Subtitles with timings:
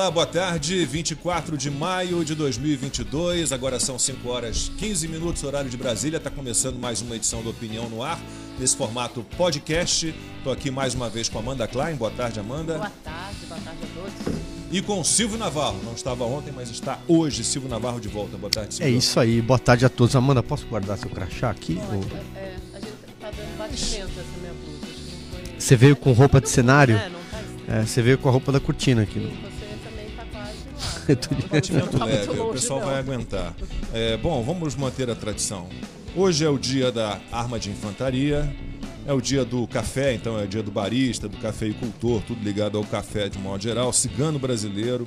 [0.00, 0.82] Olá, boa tarde.
[0.86, 3.52] 24 de maio de 2022.
[3.52, 6.16] Agora são 5 horas 15 minutos, horário de Brasília.
[6.16, 8.18] Está começando mais uma edição do Opinião no Ar,
[8.58, 10.14] nesse formato podcast.
[10.38, 11.96] Estou aqui mais uma vez com a Amanda Klein.
[11.96, 12.78] Boa tarde, Amanda.
[12.78, 14.42] Boa tarde, boa tarde a todos.
[14.72, 15.78] E com o Silvio Navarro.
[15.84, 17.44] Não estava ontem, mas está hoje.
[17.44, 18.38] Silvio Navarro de volta.
[18.38, 18.96] Boa tarde, É Silvio.
[18.96, 20.16] isso aí, boa tarde a todos.
[20.16, 21.74] Amanda, posso guardar seu crachá aqui?
[21.74, 22.04] Pode, Ou-
[22.36, 24.80] é, a gente tá dando batimento essa minha blusa.
[24.80, 25.60] Não foi...
[25.60, 26.96] Você veio com roupa de cenário?
[26.96, 27.82] É, não tá estranho.
[27.82, 29.18] É, você veio com a roupa da cortina aqui.
[29.18, 29.49] E
[31.14, 32.86] vamos- não Muito tá leve, muito o longe, pessoal não.
[32.86, 33.54] vai aguentar.
[33.92, 35.68] É, bom, vamos manter a tradição.
[36.14, 38.54] Hoje é o dia da arma de infantaria,
[39.06, 42.76] é o dia do café, então é o dia do barista, do cafeicultor, tudo ligado
[42.78, 45.06] ao café de modo geral, cigano brasileiro,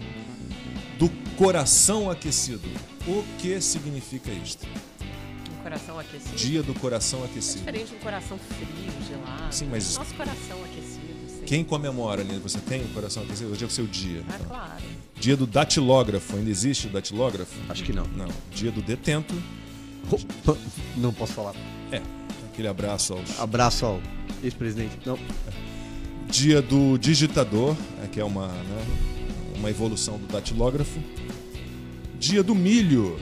[0.97, 2.67] do coração aquecido.
[3.07, 4.65] O que significa isto?
[5.59, 6.35] Um coração aquecido.
[6.35, 7.59] Dia do coração É aquecido.
[7.59, 9.53] diferente de um coração frio, gelado.
[9.53, 10.82] Sim, mas- Nosso coração aquecido.
[11.53, 12.39] Quem comemora, ali?
[12.39, 13.51] Você tem o coração aquecido?
[13.51, 14.23] Hoje é o seu dia.
[14.27, 14.47] Ah, então.
[14.47, 14.83] claro.
[15.19, 16.35] Dia do datilógrafo.
[16.35, 17.53] Ainda existe o datilógrafo?
[17.69, 18.07] Acho que não.
[18.07, 18.27] Não.
[18.51, 19.35] Dia do detento.
[20.09, 20.57] Roupa-
[20.97, 21.53] Não posso falar.
[21.91, 22.01] É.
[22.51, 24.01] Aquele abraço aos Abraço ao
[24.43, 24.97] ex-presidente.
[25.05, 25.19] Não.
[26.27, 28.85] Dia do digitador, é, que é uma, né,
[29.55, 30.99] uma evolução do datilógrafo.
[32.19, 33.19] Dia do milho.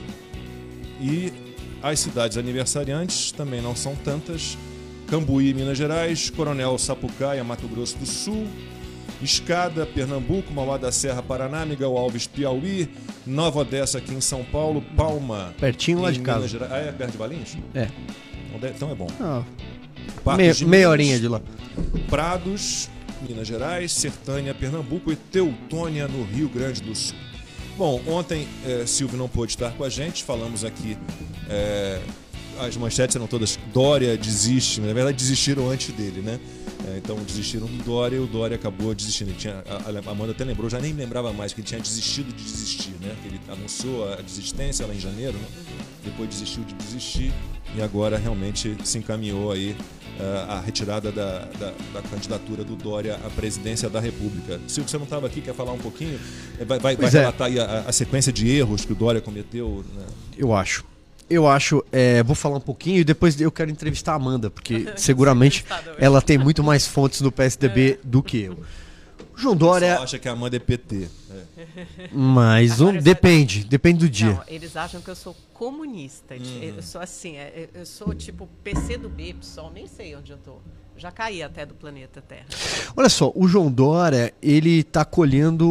[0.98, 1.30] E
[1.82, 4.56] as cidades aniversariantes também não são tantas.
[5.12, 8.46] Cambuí, Minas Gerais, Coronel Sapucaia, Mato Grosso do Sul,
[9.20, 12.88] Escada, Pernambuco, Mauá da Serra, Paraná, Miguel Alves, Piauí,
[13.26, 16.66] Nova Odessa aqui em São Paulo, Palma, Pertinho lá de Minas casa.
[16.70, 17.58] Ah, é perto de Valinhos?
[17.74, 17.90] É.
[18.54, 19.06] Então Então é bom.
[19.20, 19.42] Ah,
[20.34, 21.42] meia, meia horinha de lá.
[22.08, 22.88] Prados,
[23.28, 27.18] Minas Gerais, Sertânia, Pernambuco e Teutônia, no Rio Grande do Sul.
[27.76, 30.96] Bom, ontem eh, Silvio não pôde estar com a gente, falamos aqui.
[31.50, 32.00] eh,
[32.60, 36.38] as manchetes eram todas Dória desiste, na verdade desistiram antes dele, né?
[36.86, 39.30] Eh, então desistiram do Dória e o Dória acabou desistindo.
[39.30, 42.42] Ele tinha, a, Amanda até lembrou, já nem lembrava mais, que ele tinha desistido de
[42.42, 43.14] desistir, né?
[43.24, 45.46] Ele anunciou a desistência lá em janeiro, né?
[46.04, 47.32] Depois desistiu de desistir
[47.76, 49.76] e agora realmente se encaminhou aí
[50.18, 54.60] eh, a retirada da, da, da candidatura do Dória à presidência da República.
[54.66, 56.18] Silvio, você não estava aqui, quer falar um pouquinho?
[56.58, 57.20] Eh, Vai, vai, vai Pois é.
[57.20, 59.84] relatar aí a, a sequência de erros que o Dória cometeu?
[59.94, 60.04] Né?
[60.36, 60.84] Eu acho.
[61.32, 64.92] Eu acho, é, vou falar um pouquinho e depois eu quero entrevistar a Amanda, porque
[64.96, 65.64] seguramente
[65.98, 68.52] ela tem muito mais fontes no PSDB do que eu.
[69.34, 71.08] O João Você Dória, acha que a Amanda é PT.
[71.30, 72.08] É.
[72.12, 74.34] mas um, depende, depende do dia.
[74.34, 76.34] Não, eles acham que eu sou comunista.
[76.34, 76.62] Uhum.
[76.76, 80.38] Eu sou assim, é, eu sou tipo PC do B, pessoal, nem sei onde eu
[80.38, 80.58] tô.
[80.96, 82.46] Já caí até do planeta Terra.
[82.96, 85.68] Olha só, o João Dória, ele tá colhendo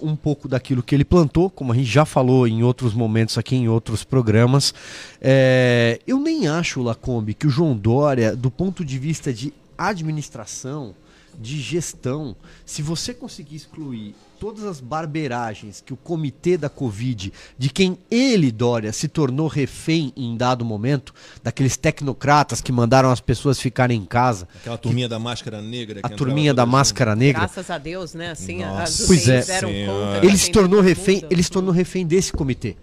[0.00, 3.56] um pouco daquilo que ele plantou, como a gente já falou em outros momentos aqui,
[3.56, 4.72] em outros programas.
[5.20, 10.94] É, eu nem acho, Lacombe, que o João Dória, do ponto de vista de administração,
[11.38, 17.68] de gestão, se você conseguir excluir todas as barbeiragens que o comitê da Covid, de
[17.68, 21.12] quem ele, Dória, se tornou refém em dado momento,
[21.42, 26.00] daqueles tecnocratas que mandaram as pessoas ficarem em casa, Aquela turminha da máscara negra.
[26.02, 28.30] a que turminha da máscara negra, Graças a Deus, né?
[28.30, 29.42] Assim, Nossa as Pois é.
[29.42, 30.24] Conta.
[30.24, 32.76] ele se tornou refém, ele se tornou refém desse comitê.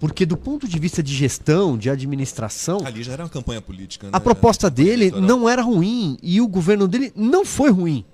[0.00, 4.08] Porque do ponto de vista de gestão, de administração, Ali já era uma campanha política,
[4.08, 4.10] né?
[4.12, 8.04] a proposta dele não era ruim e o governo dele não foi ruim.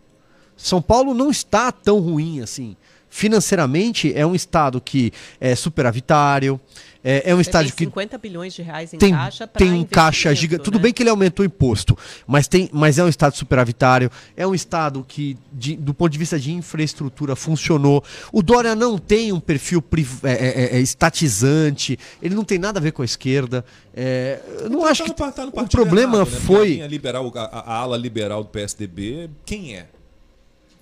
[0.56, 2.76] São Paulo não está tão ruim assim.
[3.08, 6.58] Financeiramente é um estado que é superavitário,
[7.04, 9.72] é, é um Você estádio tem que 50 bilhões de reais em tem, caixa tem
[9.72, 10.62] um caixa gigante.
[10.64, 10.82] Tudo né?
[10.84, 11.96] bem que ele aumentou o imposto,
[12.26, 16.18] mas, tem, mas é um estado superavitário, é um estado que, de- do ponto de
[16.18, 18.02] vista de infraestrutura, funcionou.
[18.32, 22.78] O Dória não tem um perfil priv- é, é, é, estatizante, ele não tem nada
[22.78, 23.64] a ver com a esquerda.
[23.94, 26.40] É, eu não Tá acho no que tá no o problema errado, né?
[26.40, 26.80] Foi.
[26.80, 27.40] a liberal, a,
[27.72, 29.86] a ala liberal do PSDB, quem é?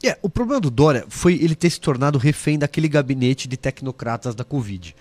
[0.03, 4.35] É, o problema do Dória foi ele ter se tornado refém daquele gabinete de tecnocratas
[4.35, 4.95] da Covid.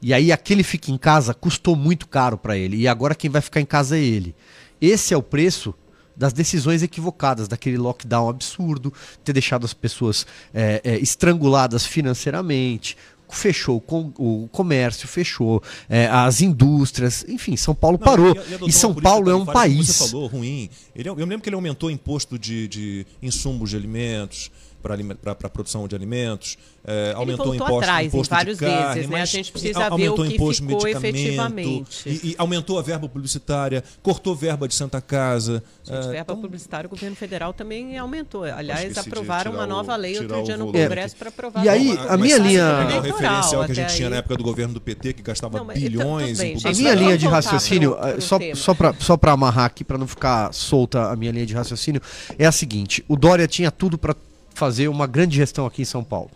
[0.00, 2.76] E aí aquele fica em casa custou muito caro para ele.
[2.76, 4.34] E agora quem vai ficar em casa é ele.
[4.80, 5.74] Esse é o preço
[6.16, 8.92] das decisões equivocadas, daquele lockdown absurdo,
[9.22, 12.96] ter deixado as pessoas é, é, estranguladas financeiramente,
[13.30, 18.28] fechou o, com- o comércio, fechou é, as indústrias, enfim, São Paulo Não, parou.
[18.28, 19.86] a E, doutora São Paulo é um país.
[19.88, 20.70] Você falou ruim.
[20.94, 24.50] Ele, eu lembro que ele aumentou o imposto de, de insumos de alimentos
[24.82, 26.56] para a produção de alimentos.
[26.90, 29.20] é, aumentou o imposto, atrás em imposto vários de carne, vezes, né?
[29.20, 32.08] A gente precisa a- ver aumentou o que imposto ficou medicamento, efetivamente.
[32.08, 35.62] E, e aumentou a verba publicitária, cortou verba de Santa Casa.
[35.84, 38.44] Gente, é, verba então, publicitária, o governo federal também aumentou.
[38.44, 41.64] Aliás, aprovaram uma nova o- lei outro dia o no Congresso para aprovar.
[41.64, 44.12] E aí, uma- a minha linha- é o referencial que a gente tinha aí.
[44.12, 46.94] na época do governo do PT, que gastava Não, então, bilhões bem, em A minha
[46.94, 51.10] linha de raciocínio, pro- eh, só, só para só amarrar aqui, para não ficar solta
[51.10, 52.00] a minha linha de raciocínio,
[52.38, 54.14] é a seguinte: o Dória tinha tudo para
[54.58, 56.30] fazer uma grande gestão aqui em São Paulo.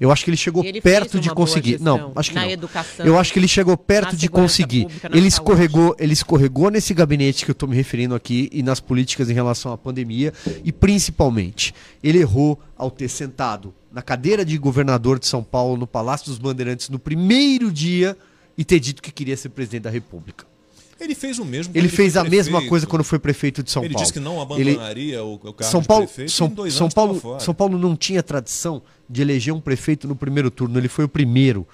[0.00, 1.80] Eu acho que ele chegou Ele perto de conseguir.
[1.80, 2.50] Não, acho que na não.
[2.50, 4.82] educação, Eu acho que ele chegou perto de conseguir.
[4.84, 5.28] pública, Ele saúde.
[5.28, 9.34] escorregou, ele escorregou nesse gabinete que eu estou me referindo aqui e nas políticas em
[9.34, 10.32] relação à pandemia
[10.64, 15.86] e principalmente ele errou ao ter sentado na cadeira de governador de São Paulo no
[15.86, 18.16] Palácio dos Bandeirantes no primeiro dia
[18.56, 20.44] e ter dito que queria ser presidente da República.
[21.04, 21.72] Ele fez o mesmo.
[21.76, 22.68] Ele fez a mesma prefeito.
[22.70, 24.02] coisa quando foi prefeito de São ele Paulo.
[24.04, 27.40] disse que não Ele- abandonaria o, o cargo São de Paulo, prefeito São, São Paulo.
[27.40, 30.78] São Paulo não tinha tradição de eleger um prefeito no primeiro turno.
[30.78, 31.66] Ele foi o primeiro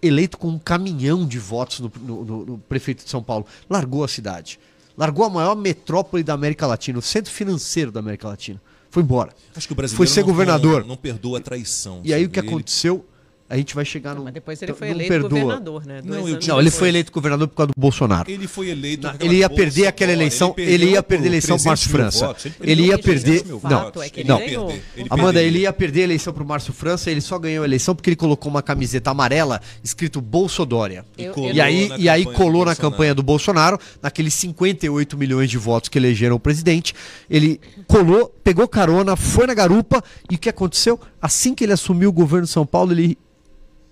[0.00, 3.46] eleito com um caminhão de votos no, no- no- no prefeito de São Paulo.
[3.70, 4.58] Largou a cidade.
[4.96, 8.60] Largou a maior metrópole da América Latina, o centro financeiro da América Latina.
[8.90, 9.32] Foi embora.
[9.56, 10.80] Acho que o brasileiro Foi ser não- governador.
[10.82, 12.00] Não, não perdoa a traição.
[12.04, 13.06] E aí o que Ele- aconteceu?
[13.52, 14.24] A gente vai chegar no.
[14.24, 15.28] Mas depois ele foi não eleito perdoa.
[15.40, 16.00] governador, né?
[16.02, 18.30] Não, Dois Não, ele foi eleito governador por causa do Bolsonaro.
[18.30, 19.06] Ele foi eleito.
[19.06, 21.66] Não, ele ia bolsa perder aquela eleição, perdeu ele ia perder a eleição pro 300
[21.66, 22.26] Márcio França.
[22.26, 24.40] votos, Ele perdeu ia por 300 perder- não, é ele não.
[24.40, 27.94] ele Amanda, ele ia perder a eleição pro Márcio França, ele só ganhou a eleição
[27.94, 31.04] porque ele colocou uma camiseta amarela escrito Bolsodória.
[31.18, 35.90] Eu- E aí, e aí colou na campanha do Bolsonaro, naqueles 58 milhões de votos
[35.90, 36.94] que elegeram o presidente.
[37.28, 40.02] Ele colou, pegou carona, foi na garupa.
[40.30, 40.98] E o que aconteceu?
[41.20, 43.18] Assim que ele assumiu o governo de São Paulo, ele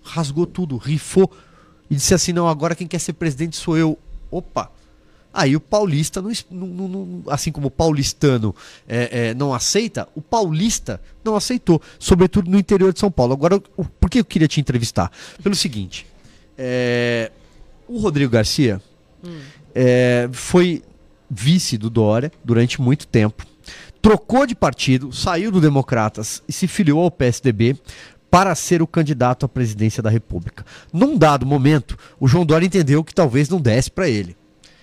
[0.02, 1.30] rasgou tudo, rifou.
[1.90, 3.98] E disse assim: não, agora quem quer ser presidente sou eu.
[4.30, 4.70] Opa!
[5.32, 8.52] Aí o paulista, não, não- não- assim como o paulistano
[8.88, 13.32] é, é, não aceita, o paulista não aceitou, sobretudo no interior de São Paulo.
[13.32, 15.10] Agora, o- por que eu queria te entrevistar?
[15.40, 16.04] Pelo seguinte:
[16.58, 17.30] é,
[17.86, 18.82] o Rodrigo Garcia
[19.74, 20.82] é, foi
[21.30, 23.46] vice do Dória durante muito tempo,
[24.02, 27.76] trocou de partido, saiu do Democratas e se filiou ao PSDB
[28.30, 30.64] para ser o candidato à presidência da República.
[30.92, 34.36] Num dado momento, o João Dória entendeu que talvez não desse para ele.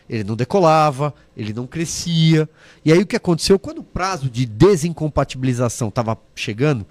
[0.10, 2.50] Ele não decolava, ele não crescia.
[2.84, 3.58] E aí o que aconteceu?
[3.58, 6.86] Quando o prazo de desincompatibilização estava chegando,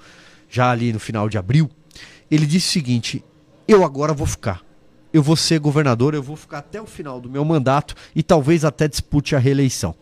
[0.48, 1.70] já ali no final de abril,
[2.30, 3.24] ele disse o seguinte:
[3.68, 4.62] eu agora vou ficar.
[5.12, 8.64] Eu vou ser governador, eu vou ficar até o final do meu mandato e talvez
[8.64, 9.94] até dispute a reeleição.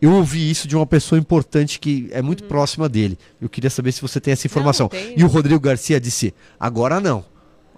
[0.00, 3.18] Eu ouvi isso de uma pessoa importante que é muito próxima dele.
[3.40, 4.88] Eu queria saber se você tem essa informação.
[4.88, 5.18] tenho.
[5.18, 7.24] E o Rodrigo Garcia disse: agora não.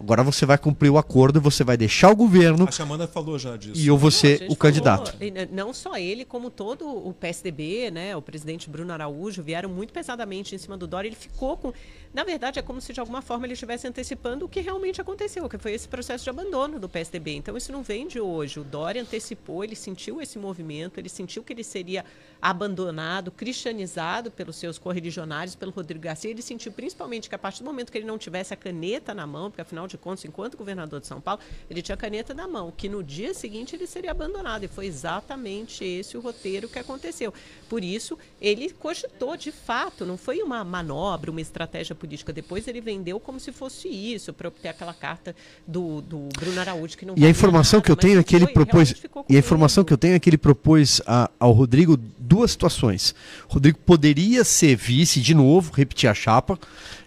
[0.02, 3.56] Agora você vai cumprir o acordo, você vai deixar o governo a Amanda falou já
[3.56, 3.80] disso.
[3.80, 5.12] e eu vou ser o candidato.
[5.12, 8.16] falou, né, não só ele, como todo o PSDB, né?
[8.16, 11.08] O presidente Bruno Araújo vieram muito pesadamente em cima do Dória.
[11.08, 11.72] Ele ficou com.
[12.12, 15.48] Na verdade, é como se de alguma forma ele estivesse antecipando o que realmente aconteceu,
[15.48, 17.36] que foi esse processo de abandono do PSDB.
[17.36, 18.58] Então, isso não vem de hoje.
[18.58, 22.04] O Dória antecipou, ele sentiu esse movimento, ele sentiu que ele seria
[22.42, 26.28] abandonado, cristianizado pelos seus correligionários, pelo Rodrigo Garcia.
[26.28, 29.24] Ele sentiu principalmente que a partir do momento que ele não tivesse a caneta na
[29.26, 31.40] mão, porque afinal de contas, enquanto governador de São Paulo,
[31.70, 34.64] ele tinha a caneta na mão, que no dia seguinte ele seria abandonado.
[34.64, 37.32] E foi exatamente esse o roteiro que aconteceu.
[37.68, 42.32] Por isso, ele cogitou de fato, não foi uma manobra, uma estratégia política.
[42.32, 45.36] Depois ele vendeu como se fosse isso, para obter aquela carta
[45.66, 48.34] do, do Bruno Araújo, que não E a informação nada, que eu tenho é que
[48.34, 48.94] ele foi, propôs.
[49.28, 51.96] E a informação que eu tenho é que ele propôs a- ao Rodrigo
[52.32, 53.14] duas situações.
[53.46, 56.58] Rodrigo poderia ser vice de novo, repetir a chapa,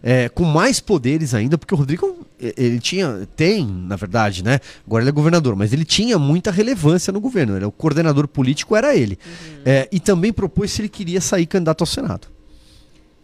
[0.04, 4.60] é, com mais poderes ainda, porque o Rodrigo eh, ele tinha, tem, na verdade, né?
[4.86, 7.56] Agora ele é governador, mas ele tinha muita relevância no governo.
[7.56, 9.18] Ele, o coordenador político era ele.
[9.26, 9.62] Uhum.
[9.66, 12.28] É, e também propôs se ele queria sair candidato ao Senado.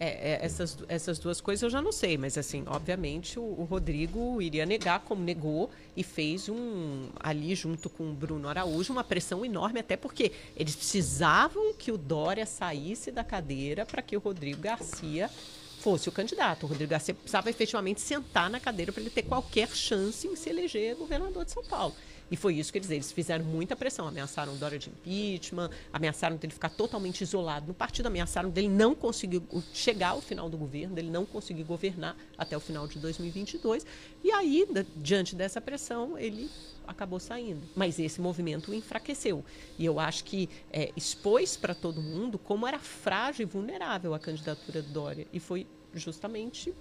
[0.04, 3.62] É, é, essas, essas duas coisas eu já não sei, mas assim, obviamente o, o
[3.62, 9.04] Rodrigo iria negar, como negou, e fez um ali junto com o Bruno Araújo uma
[9.04, 14.18] pressão enorme, até porque eles precisavam que o Dória saísse da cadeira para que o
[14.18, 15.30] Rodrigo Garcia
[15.78, 16.64] fosse o candidato.
[16.64, 20.50] O Rodrigo Garcia precisava efetivamente sentar na cadeira para ele ter qualquer chance em se
[20.50, 21.94] eleger governador de São Paulo.
[22.32, 24.08] E foi isso que eles, eles fizeram muita pressão.
[24.08, 28.94] Ameaçaram o Dória de impeachment, ameaçaram dele ficar totalmente isolado no partido, ameaçaram dele não
[28.94, 29.42] conseguir
[29.74, 33.84] chegar ao final do governo, dele não conseguir governar até o final de 2022.
[34.24, 36.50] E aí, diante dessa pressão, ele
[36.86, 37.60] acabou saindo.
[37.76, 39.44] Mas esse movimento enfraqueceu.
[39.78, 44.18] E eu acho que é, expôs para todo mundo como era frágil e vulnerável a
[44.18, 45.26] candidatura do Dória.
[45.34, 46.72] E foi justamente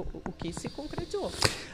[0.00, 1.30] o, o que se concretizou.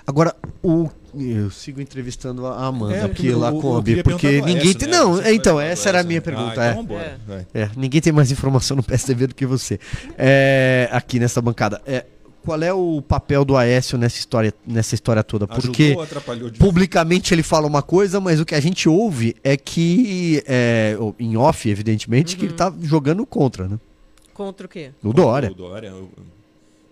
[0.07, 4.47] Agora, o, eu sigo entrevistando a Amanda É, aqui lá eu Kombi, queria porque do
[4.47, 4.89] ninguém tem.
[4.89, 4.99] né?
[4.99, 6.25] Não, Você é, então, do essa era a minha né?
[6.25, 6.61] pergunta.
[6.61, 6.71] Ah, é.
[6.71, 7.17] então vambora, É.
[7.27, 7.47] vai.
[7.55, 9.79] É, ninguém tem mais informação no PSDB do que você.
[10.17, 11.81] É, aqui nessa bancada.
[11.87, 12.05] É,
[12.45, 15.47] qual é o papel do Aécio nessa história, nessa história toda?
[15.47, 18.89] Porque Ajudou ou atrapalhou de publicamente ele fala uma coisa, mas o que a gente
[18.89, 23.79] ouve é que, é, em off, evidentemente, que ele tá jogando contra, né?
[24.35, 24.91] Contra o quê?
[25.05, 25.51] O Dória.
[25.53, 25.95] O Dória.
[25.95, 26.09] o-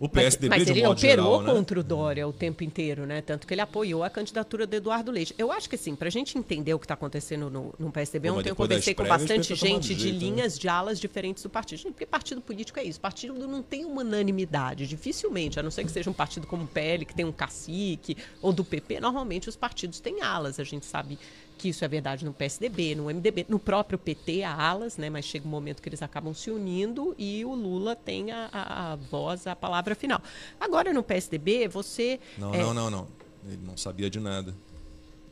[0.01, 1.53] O PSDB mas, mas um ele modo operou geral, né?
[1.53, 3.21] contra o Dória o tempo inteiro, né?
[3.21, 5.35] Tanto que ele apoiou a candidatura do Eduardo Leite.
[5.37, 8.31] Eu acho que assim, para a gente entender o que está acontecendo no, no PSDB,
[8.31, 10.21] mas ontem eu conversei com bastante tá gente de jeito, né?
[10.21, 11.83] linhas de alas diferentes do partido.
[11.83, 12.99] Porque partido político é isso.
[12.99, 16.67] Partido não tem uma unanimidade, dificilmente, a não ser que seja um partido como o
[16.67, 20.59] PL, que tem um cacique, ou do PP, normalmente os partidos têm alas.
[20.59, 21.19] A gente sabe
[21.61, 25.11] que isso é verdade no PSDB, no MDB, no próprio PT há alas, né?
[25.11, 28.93] Mas chega um momento que eles acabam se unindo e o Lula tem a, a-
[28.93, 30.23] a voz, a palavra final.
[30.59, 32.19] Agora no PSDB, você.
[32.39, 33.09] Não, é, não, não, não.
[33.47, 34.55] Ele não sabia de nada.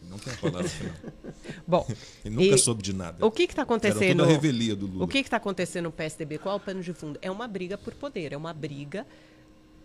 [0.02, 0.94] Ele não tem a palavra final.
[1.66, 1.86] Bom,
[2.24, 3.24] Ele nunca E soube de nada.
[3.24, 4.18] o que está Era acontecendo?
[4.18, 5.04] toda a revelia do Lula.
[5.04, 6.38] O que está acontecendo no PSDB?
[6.38, 7.18] Qual é o pano de fundo?
[7.22, 9.06] É uma briga por poder, é uma briga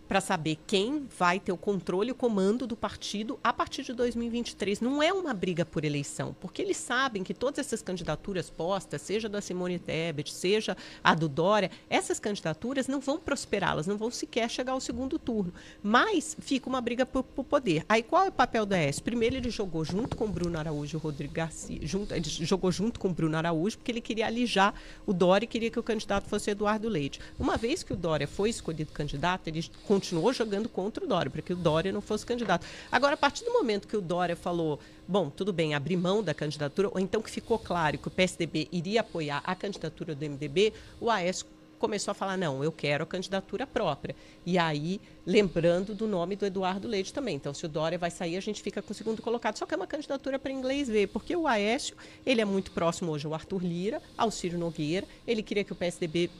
[0.07, 3.93] para saber quem vai ter o controle e o comando do partido a partir de
[3.93, 4.81] 2023.
[4.81, 9.27] Não é uma briga por eleição, porque eles sabem que todas essas candidaturas postas, seja
[9.29, 14.11] da Simone Tebet, seja a do Dória, essas candidaturas não vão prosperar, elas não vão
[14.11, 15.53] sequer chegar ao segundo turno.
[15.81, 17.85] Mas fica uma briga por, por poder.
[17.87, 18.99] Aí qual é o papel do AS?
[18.99, 23.11] Primeiro ele jogou junto com Bruno Araújo e Rodrigo Garcia, junto, ele jogou junto com
[23.11, 24.73] Bruno Araújo, porque ele queria alijar
[25.05, 27.19] o Dória e queria que o candidato fosse Eduardo Leite.
[27.39, 31.41] Uma vez que o Dória foi escolhido candidato, ele continuou jogando contra o Dória, para
[31.43, 32.65] que o Dória não fosse candidato.
[32.91, 36.33] Agora, a partir do momento que o Dória falou, bom, tudo bem, abrir mão da
[36.33, 40.73] candidatura, ou então que ficou claro que o PSDB iria apoiar a candidatura do MDB,
[40.99, 41.45] o AS
[41.77, 44.15] começou a falar, não, eu quero a candidatura própria.
[44.43, 47.35] E aí, lembrando do nome do Eduardo Leite também.
[47.35, 49.57] Então, se o Dória vai sair, a gente fica com o segundo colocado.
[49.57, 51.95] Só que é uma candidatura para inglês ver, porque o Aécio,
[52.25, 55.05] ele é muito próximo hoje ao Arthur Lira, ao Ciro Nogueira.
[55.27, 56.31] Ele queria que o PSDB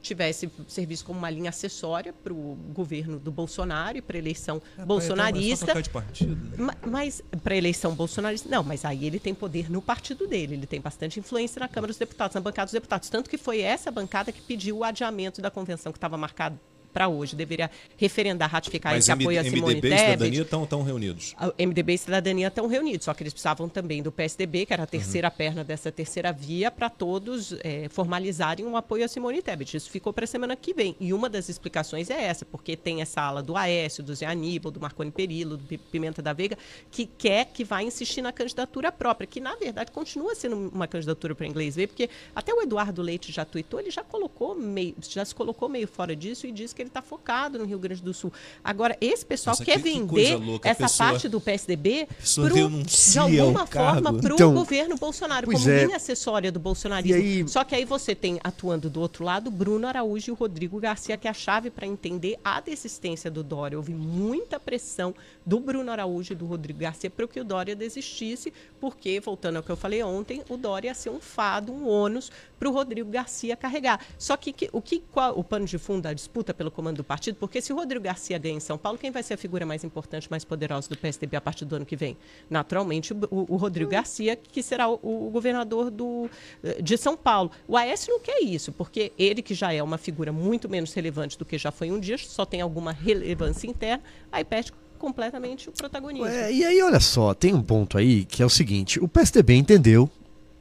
[0.00, 4.60] tivesse serviço como uma linha acessória para o governo do Bolsonaro e para a eleição
[4.78, 5.64] É, bolsonarista.
[5.64, 6.56] É trocar de partido, né?
[6.56, 10.66] Ma- Mas para eleição bolsonarista, não, mas aí ele tem poder no partido dele, ele
[10.66, 13.08] tem bastante influência na Câmara dos Deputados, na bancada dos deputados.
[13.08, 16.58] Tanto que foi essa bancada que pediu o adiamento da convenção que estava marcado
[16.92, 17.36] para hoje.
[17.36, 20.00] Deveria referendar, ratificar Mas esse apoio a Simone MDB e Tebet.
[20.10, 21.34] Cidadania estão tão reunidos.
[21.58, 24.86] MDB e Cidadania estão reunidos, só que eles precisavam também do PSDB, que era a
[24.86, 29.76] terceira perna dessa terceira via, para todos eh, formalizarem um apoio a Simone Tebet.
[29.76, 30.96] Isso ficou para a semana que vem.
[31.00, 34.70] E uma das explicações é essa, porque tem essa ala do Aécio, do Zé Aníbal,
[34.72, 36.56] do Marconi Perillo, do Pi- Pimenta da Veiga,
[36.90, 41.34] que quer que vai insistir na candidatura própria, que na verdade continua sendo uma candidatura
[41.34, 45.24] para inglês ver, porque até o Eduardo Leite já tweetou, ele já colocou meio, já
[45.24, 48.14] se colocou meio fora disso e disse que ele está focado no Rio Grande do
[48.14, 48.32] Sul.
[48.62, 52.06] Agora, esse pessoal Nossa, quer que- que vender louca, a essa pessoa- parte do PSDB
[52.36, 55.84] pro, de alguma forma para o Então, governo Bolsonaro, como é.
[55.84, 57.16] linha acessória do bolsonarismo.
[57.20, 60.78] Aí- Só que aí você tem, atuando do outro lado, Bruno Araújo e o Rodrigo
[60.78, 63.76] Garcia, que é a chave para entender a desistência do Dória.
[63.76, 68.52] Houve muita pressão do Bruno Araújo e do Rodrigo Garcia para que o Dória desistisse,
[68.80, 72.30] porque, voltando ao que eu falei ontem, o Dória ia ser um fado, um ônus
[72.58, 74.00] para o Rodrigo Garcia carregar.
[74.18, 77.04] Só que, que- o que qual, o pano de fundo da disputa pelo comando do
[77.04, 79.64] partido, porque se o Rodrigo Garcia ganha em São Paulo, quem vai ser a figura
[79.64, 82.16] mais importante, mais poderosa do PSDB a partir do ano que vem?
[82.50, 86.28] Naturalmente, o, o- Rodrigo Garcia, que será o, o governador do,
[86.64, 87.50] eh, de São Paulo.
[87.66, 91.38] O Aécio não quer isso, porque ele, que já é uma figura muito menos relevante
[91.38, 95.72] do que já foi um dia, só tem alguma relevância interna, aí perde completamente o
[95.72, 96.26] protagonismo.
[96.26, 99.54] É, e aí, olha só, tem um ponto aí que é o seguinte: o PSDB
[99.54, 100.10] entendeu,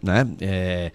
[0.07, 0.27] né?
[0.41, 0.91] É,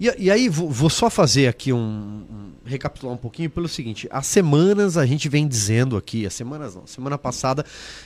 [0.00, 4.08] e, e aí, vou, vou só fazer aqui um, um- recapitular um pouquinho pelo seguinte:
[4.10, 7.64] há semanas a gente vem dizendo aqui, há semanas não, semana passada,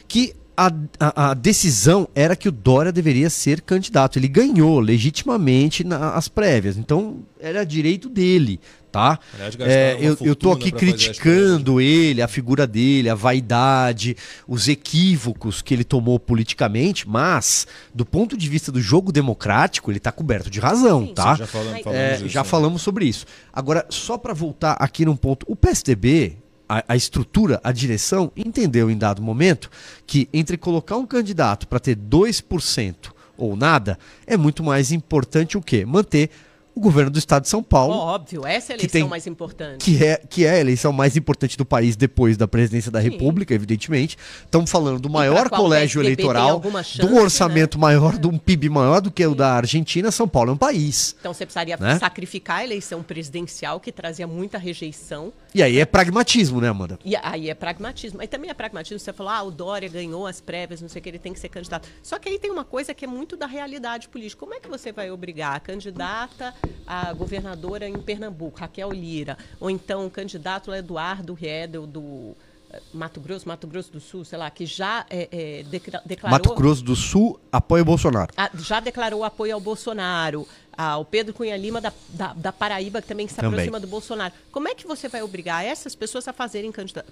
[0.08, 4.18] que a, a, a decisão era que o Dória deveria ser candidato.
[4.18, 8.58] Ele ganhou legitimamente nas prévias, então era direito dele,
[8.90, 9.18] tá?
[9.60, 14.16] É, eu, eu tô aqui criticando ele, a figura dele, a vaidade,
[14.48, 20.00] os equívocos que ele tomou politicamente, mas do ponto de vista do jogo democrático, ele
[20.00, 21.34] tá coberto de razão, Sim, tá?
[21.34, 22.48] Já falamos, falamos É, disso, já né?
[22.48, 23.26] falamos sobre isso.
[23.52, 28.90] Agora, só para voltar aqui num ponto, o PSDB, a, a estrutura, a direção, entendeu
[28.90, 29.70] em dado momento
[30.06, 35.62] que entre colocar um candidato para ter 2% ou nada, é muito mais importante o
[35.62, 35.84] quê?
[35.84, 36.30] Manter
[36.76, 39.82] o governo do estado de São Paulo, Óbvio, essa é a eleição tem- mais importante.
[39.82, 43.08] que é, que é a eleição mais importante do país depois da presidência da Sim.
[43.10, 44.18] República, evidentemente.
[44.44, 47.82] Estamos falando do maior colégio eleitoral, chance, um orçamento né?
[47.82, 50.10] maior, de um PIB maior do que o da Argentina.
[50.10, 51.16] São Paulo é um país.
[51.18, 51.98] Então você precisaria Né?
[51.98, 55.32] sacrificar a eleição presidencial, que trazia muita rejeição.
[55.54, 56.98] E aí é pragmatismo, né, Amanda?
[57.02, 58.20] E aí é pragmatismo.
[58.20, 58.98] Aí também é pragmatismo.
[58.98, 61.40] Você falou, ah, o Dória ganhou as prévias, não sei o que, ele tem que
[61.40, 61.88] ser candidato.
[62.02, 64.38] Só que aí tem uma coisa que é muito da realidade política.
[64.40, 66.54] Como é que você vai obrigar a candidata
[66.86, 72.34] a governadora em Pernambuco, Raquel Lira, ou então o candidato Eduardo Riedel do
[72.70, 76.38] eh, Mato Grosso, Mato Grosso do Sul, sei lá, que já eh, decra- declarou...
[76.38, 78.32] Mato Grosso do Sul apoia o Bolsonaro.
[78.36, 80.46] Ah, já declarou apoio ao Bolsonaro.
[80.78, 83.50] Ah, o Pedro Cunha Lima da, da, da Paraíba, que também se Também.
[83.52, 84.34] aproxima do Bolsonaro.
[84.52, 87.06] Como é que você vai obrigar essas pessoas a fazerem candida-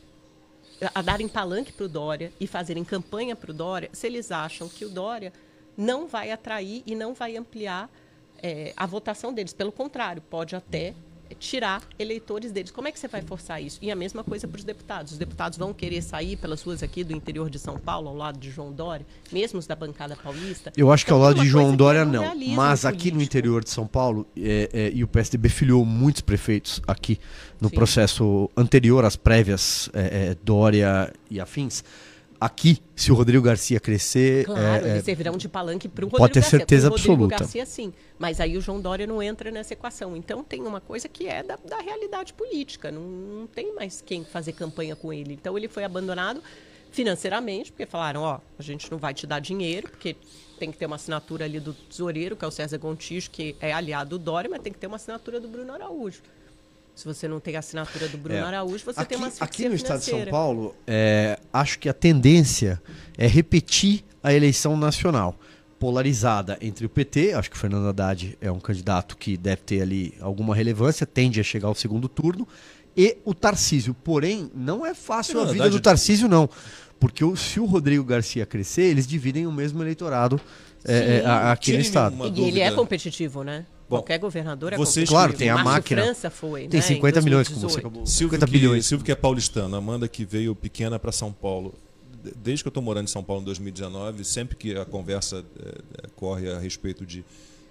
[0.94, 4.68] a darem palanque para o Dória e fazerem campanha para o Dória se eles acham
[4.68, 5.32] que o Dória
[5.76, 7.88] não vai atrair e não vai ampliar
[8.44, 9.54] é, a votação deles.
[9.54, 10.92] Pelo contrário, pode até
[11.38, 12.70] tirar eleitores deles.
[12.70, 13.78] Como é que você vai forçar isso?
[13.80, 15.12] E a mesma coisa para os deputados.
[15.12, 18.38] Os deputados vão querer sair pelas ruas aqui do interior de São Paulo, ao lado
[18.38, 20.70] de João Dória, mesmo os da bancada paulista?
[20.76, 22.36] Eu acho que ao então, lado de João Dória não.
[22.54, 23.16] Mas aqui político.
[23.16, 27.18] no interior de São Paulo, é, é, e o PSDB filiou muitos prefeitos aqui
[27.58, 27.74] no Sim.
[27.74, 31.82] processo anterior às prévias é, é Dória e afins
[32.40, 34.44] aqui, se o Rodrigo Garcia crescer.
[34.44, 36.58] Claro, é, eles é, servirão de palanque para o Rodrigo Pode ter Garcia.
[36.58, 37.22] certeza absoluta.
[37.22, 37.92] Rodrigo Garcia, sim.
[38.18, 40.16] Mas aí o João Dória não entra nessa equação.
[40.16, 42.90] Então tem uma coisa que é da, da realidade política.
[42.90, 45.34] Não, não tem mais quem fazer campanha com ele.
[45.34, 46.42] Então ele foi abandonado
[46.90, 50.16] financeiramente, porque falaram, ó, a gente não vai te dar dinheiro, porque
[50.58, 53.72] tem que ter uma assinatura ali do tesoureiro, que é o César Gontijo, que é
[53.72, 56.22] aliado do Dória, mas tem que ter uma assinatura do Bruno Araújo.
[56.94, 58.42] Se você não tem a assinatura do Bruno é.
[58.42, 61.92] Araújo, você aqui, tem uma Aqui no estado de São Paulo, é, acho que a
[61.92, 62.80] tendência
[63.18, 65.36] é repetir a eleição nacional
[65.78, 69.82] polarizada entre o PT, acho que o Fernando Haddad é um candidato que deve ter
[69.82, 72.46] ali alguma relevância, tende a chegar ao segundo turno,
[72.96, 73.92] e o Tarcísio.
[73.92, 76.48] Porém, não é fácil a vida do Tarcísio, não.
[76.98, 80.40] Porque o, se o Rodrigo Garcia crescer, eles dividem o mesmo eleitorado
[80.84, 82.16] é, é, aqui no estado.
[82.34, 83.66] E ele é competitivo, né?
[83.88, 86.02] Bom, Qualquer governador é vocês, Claro, tem a máquina.
[86.02, 88.06] França foi, tem né, 50 milhões, como você acabou.
[88.06, 88.86] Silvio 50 que, bilhões.
[88.86, 91.74] Silvio que é paulistano, Amanda que veio pequena para São Paulo.
[92.36, 96.08] Desde que eu estou morando em São Paulo em 2019, sempre que a conversa é,
[96.16, 97.22] corre a respeito de,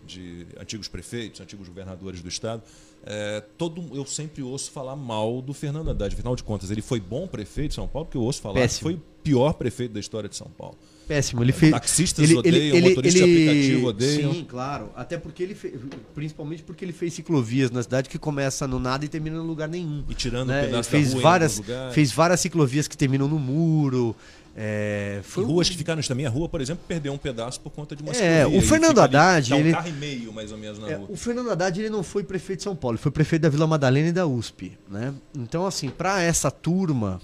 [0.06, 2.62] de antigos prefeitos, antigos governadores do estado,
[3.06, 6.14] é, todo, eu sempre ouço falar mal do Fernando Haddad.
[6.14, 8.78] Afinal de contas, ele foi bom prefeito de São Paulo, porque eu ouço falar Péssimo.
[8.78, 10.78] que foi o pior prefeito da história de São Paulo.
[11.08, 11.44] Péssimo.
[11.44, 11.72] Ele fez.
[11.72, 14.34] Taxistas ele, odeiam, ele, motoristas ele, de aplicativo odeiam.
[14.34, 14.90] Sim, claro.
[14.96, 15.74] Até porque ele fez.
[16.16, 19.68] Principalmente porque ele fez ciclovias na cidade que começa no nada e termina no lugar
[19.68, 20.04] nenhum.
[20.10, 20.62] E tirando né?
[20.62, 24.16] um pedaço fez da rua várias, Fez várias ciclovias que terminam no muro.
[24.56, 26.26] É, foi ruas que ficaram também.
[26.26, 29.52] A rua, por exemplo, perdeu um pedaço por conta de uma É, o Fernando Haddad.
[29.52, 31.08] Ali, um ele, carro e meio, mais ou menos, na é, rua.
[31.10, 33.66] O Fernando Haddad ele não foi prefeito de São Paulo, ele foi prefeito da Vila
[33.66, 34.78] Madalena e da USP.
[34.90, 35.14] Né?
[35.36, 37.20] Então, assim, para essa turma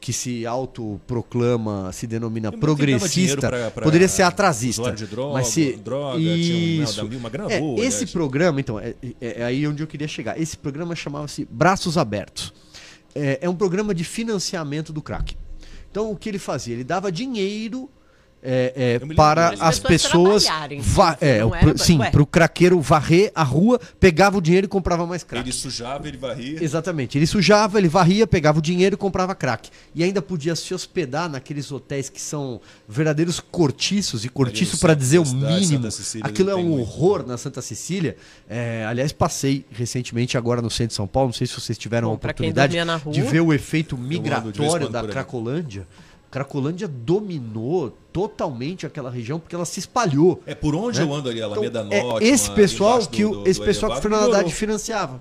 [0.00, 4.92] que se autoproclama, se denomina progressista, pra, pra poderia ser atrasista.
[4.92, 8.12] De droga, mas se droga, isso, tinha um, uma grana é, boa, esse aliás.
[8.12, 10.40] programa, então, é, é, é, aí onde eu queria chegar.
[10.40, 12.52] Esse programa chamava-se Braços Abertos.
[13.14, 15.36] É, é um programa de financiamento do crack.
[15.90, 16.74] Então o que ele fazia?
[16.74, 17.90] Ele dava dinheiro
[18.42, 20.46] é, é, para as pessoas.
[20.80, 25.06] Va é, pro, sim, para o craqueiro varrer a rua, pegava o dinheiro e comprava
[25.06, 25.44] mais crack.
[25.44, 26.62] Ele sujava, ele varria.
[26.62, 27.18] Exatamente.
[27.18, 29.70] Ele sujava, ele varria, pegava o dinheiro e comprava crack.
[29.94, 35.18] E ainda podia se hospedar naqueles hotéis que são verdadeiros cortiços, e cortiço para dizer
[35.18, 35.88] o mínimo.
[36.22, 37.28] Aquilo é um horror muito.
[37.28, 38.16] na Santa Cecília.
[38.48, 41.28] É, aliás, passei recentemente agora no centro de São Paulo.
[41.28, 42.76] Não sei se vocês tiveram Bom, a oportunidade
[43.10, 45.86] de ver o efeito migratório da Cracolândia.
[46.30, 50.42] Cracolândia dominou totalmente aquela região porque ela se espalhou.
[50.46, 51.04] É por onde né?
[51.04, 52.24] eu ando ali, Alameda então, Norte.
[52.24, 55.20] É esse pessoal que o, do, esse do pessoal que o Fernando Haddad financiava.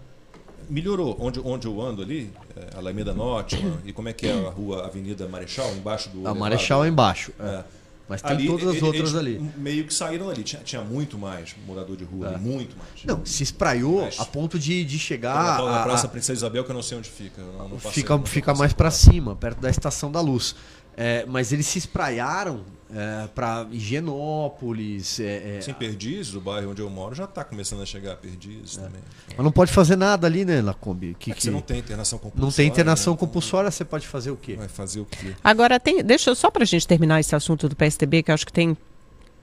[0.70, 1.16] Melhorou.
[1.20, 4.86] Onde, onde eu ando ali, é, Alameda Norte, e como é que é a rua
[4.86, 6.28] Avenida Marechal, embaixo do.
[6.28, 7.32] A Marechal é embaixo.
[7.40, 7.46] É.
[7.46, 7.64] É.
[8.08, 9.42] Mas tem ali, todas as outras ali.
[9.58, 10.44] Meio que saíram ali.
[10.44, 12.38] Tinha, tinha muito mais morador de rua, é.
[12.38, 13.04] muito mais.
[13.04, 15.36] Não, se espraiou Mas, a ponto de, de chegar.
[15.36, 17.42] A, a Praça Princesa Isabel, que eu não sei onde fica.
[17.42, 20.56] Não, não fica fica mais para cima, perto da Estação da Luz.
[20.98, 22.62] É, mas eles se espraiaram
[22.94, 25.20] é, para Higienópolis.
[25.20, 28.16] É, é, Sim, Perdizes, o bairro onde eu moro, já está começando a chegar a
[28.16, 28.82] Perdizes é.
[28.82, 29.02] também.
[29.30, 31.16] Mas não pode fazer nada ali, né, Lacombe?
[31.20, 32.46] Que, é que, você não tem internação compulsória.
[32.46, 33.20] Não tem internação né?
[33.20, 34.56] compulsória, você pode fazer o quê?
[34.56, 35.36] Vai fazer o quê?
[35.44, 38.46] Agora, tem, deixa só para a gente terminar esse assunto do PSTB, que eu acho
[38.46, 38.78] que tem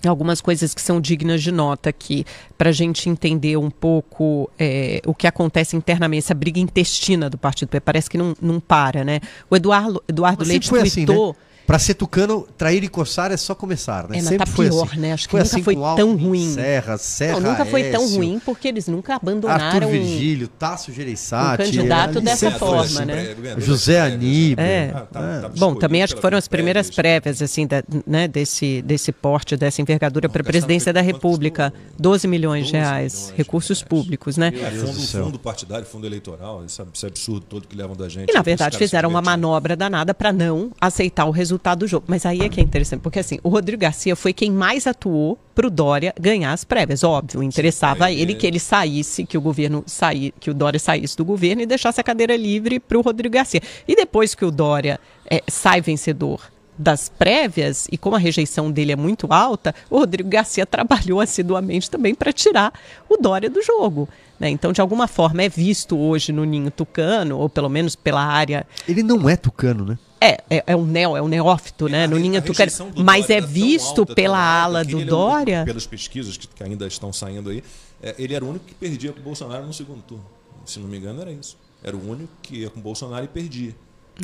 [0.09, 2.25] algumas coisas que são dignas de nota aqui,
[2.57, 7.39] para a gente entender um pouco é, o que acontece internamente, essa briga intestina do
[7.39, 7.81] Partido P.
[7.81, 9.21] Parece que não, não para, né?
[9.49, 11.31] O Eduardo, Eduardo Leite tweetou...
[11.31, 11.52] Assim, né?
[11.67, 14.19] Para ser tucano, trair e coçar é só começar, né?
[14.19, 15.01] É, mas Sempre tá foi pior, assim.
[15.01, 15.13] né?
[15.13, 16.55] Acho que foi nunca assim foi tão ruim.
[16.55, 21.63] Serra, Serra não, nunca foi tão ruim porque eles nunca abandonaram Arthur Virgílio, Tasso Gereissati,
[21.63, 23.35] um candidato dessa forma, né?
[23.59, 24.65] José Aníbal.
[24.65, 24.93] É.
[24.95, 25.41] Ah, tá, é.
[25.41, 29.57] Tá Bom, também acho que foram as primeiras prévias assim, da, né, desse desse porte,
[29.57, 34.53] dessa envergadura para a presidência da República, 12 milhões de reais, recursos públicos, né?
[34.55, 38.31] É, fundo, fundo partidário, fundo eleitoral, esse absurdo todo que levam da gente.
[38.31, 42.07] E na verdade fizeram uma manobra danada para não aceitar o resultado resultado do jogo.
[42.09, 45.39] Mas aí é que é interessante, porque assim, o Rodrigo Garcia foi quem mais atuou
[45.55, 47.05] para o Dória ganhar as prévias.
[47.05, 51.17] Óbvio, interessava a ele que ele saísse, que o governo saísse, que o Dória saísse
[51.17, 53.61] do governo e deixasse a cadeira livre para o Rodrigo Garcia.
[53.87, 54.99] E depois que o Dória
[55.31, 56.41] é, sai vencedor
[56.77, 61.91] das prévias, e como a rejeição dele é muito alta, o Rodrigo Garcia trabalhou assiduamente
[61.91, 62.73] também para tirar
[63.09, 64.09] o Dória do jogo.
[64.41, 64.49] Né?
[64.51, 68.67] Então, de alguma forma, é visto hoje no ninho tucano, ou pelo menos pela área.
[68.89, 69.99] Ele não é tucano, né?
[70.21, 72.07] É, é, é um neo, é um neófito, né?
[72.07, 72.71] No ninho tucano.
[72.97, 75.59] Mas é visto pela ala do Dória.
[75.59, 77.63] Único, pelas pesquisas que, que, ainda estão saindo aí,
[78.03, 80.25] é, ele era o único que perdia para o Bolsonaro no segundo turno.
[80.65, 81.57] Se não me engano, era isso.
[81.83, 83.75] Era o único que ia com o Bolsonaro e perdia.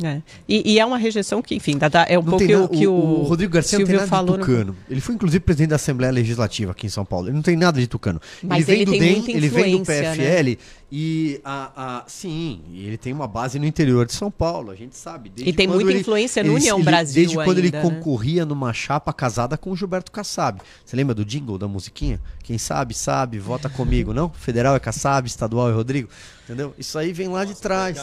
[0.03, 0.21] É.
[0.47, 2.87] E, e, é uma rejeição que, enfim, dá, dá, é um não pouco o que
[2.87, 4.71] o, o, Rodrigo Garcia Silvio não tem nada de tucano.
[4.71, 4.93] No...
[4.93, 7.27] Ele foi, inclusive, presidente da Assembleia Legislativa aqui em São Paulo.
[7.27, 8.21] Ele não tem nada de tucano.
[8.43, 10.57] Mas ele vem ele do DEM, ele vem do PFL né?
[10.91, 14.97] e a, a, sim, ele tem uma base no interior de São Paulo, a gente
[14.97, 15.31] sabe.
[15.37, 17.81] e tem muita ele, influência no União Brasil Desde quando ainda, ele né?
[17.81, 20.61] concorria numa chapa casada com o Gilberto Kassab.
[20.85, 22.19] Você lembra do jingle da musiquinha?
[22.49, 24.27] Quem sabe, sabe, vota comigo, não?
[24.27, 26.09] Federal é Kassab, estadual é Rodrigo.
[26.49, 26.73] Entendeu?
[26.79, 27.95] Isso aí vem lá de trás.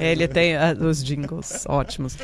[0.00, 2.16] É, ele tem uh, os jingles ótimos.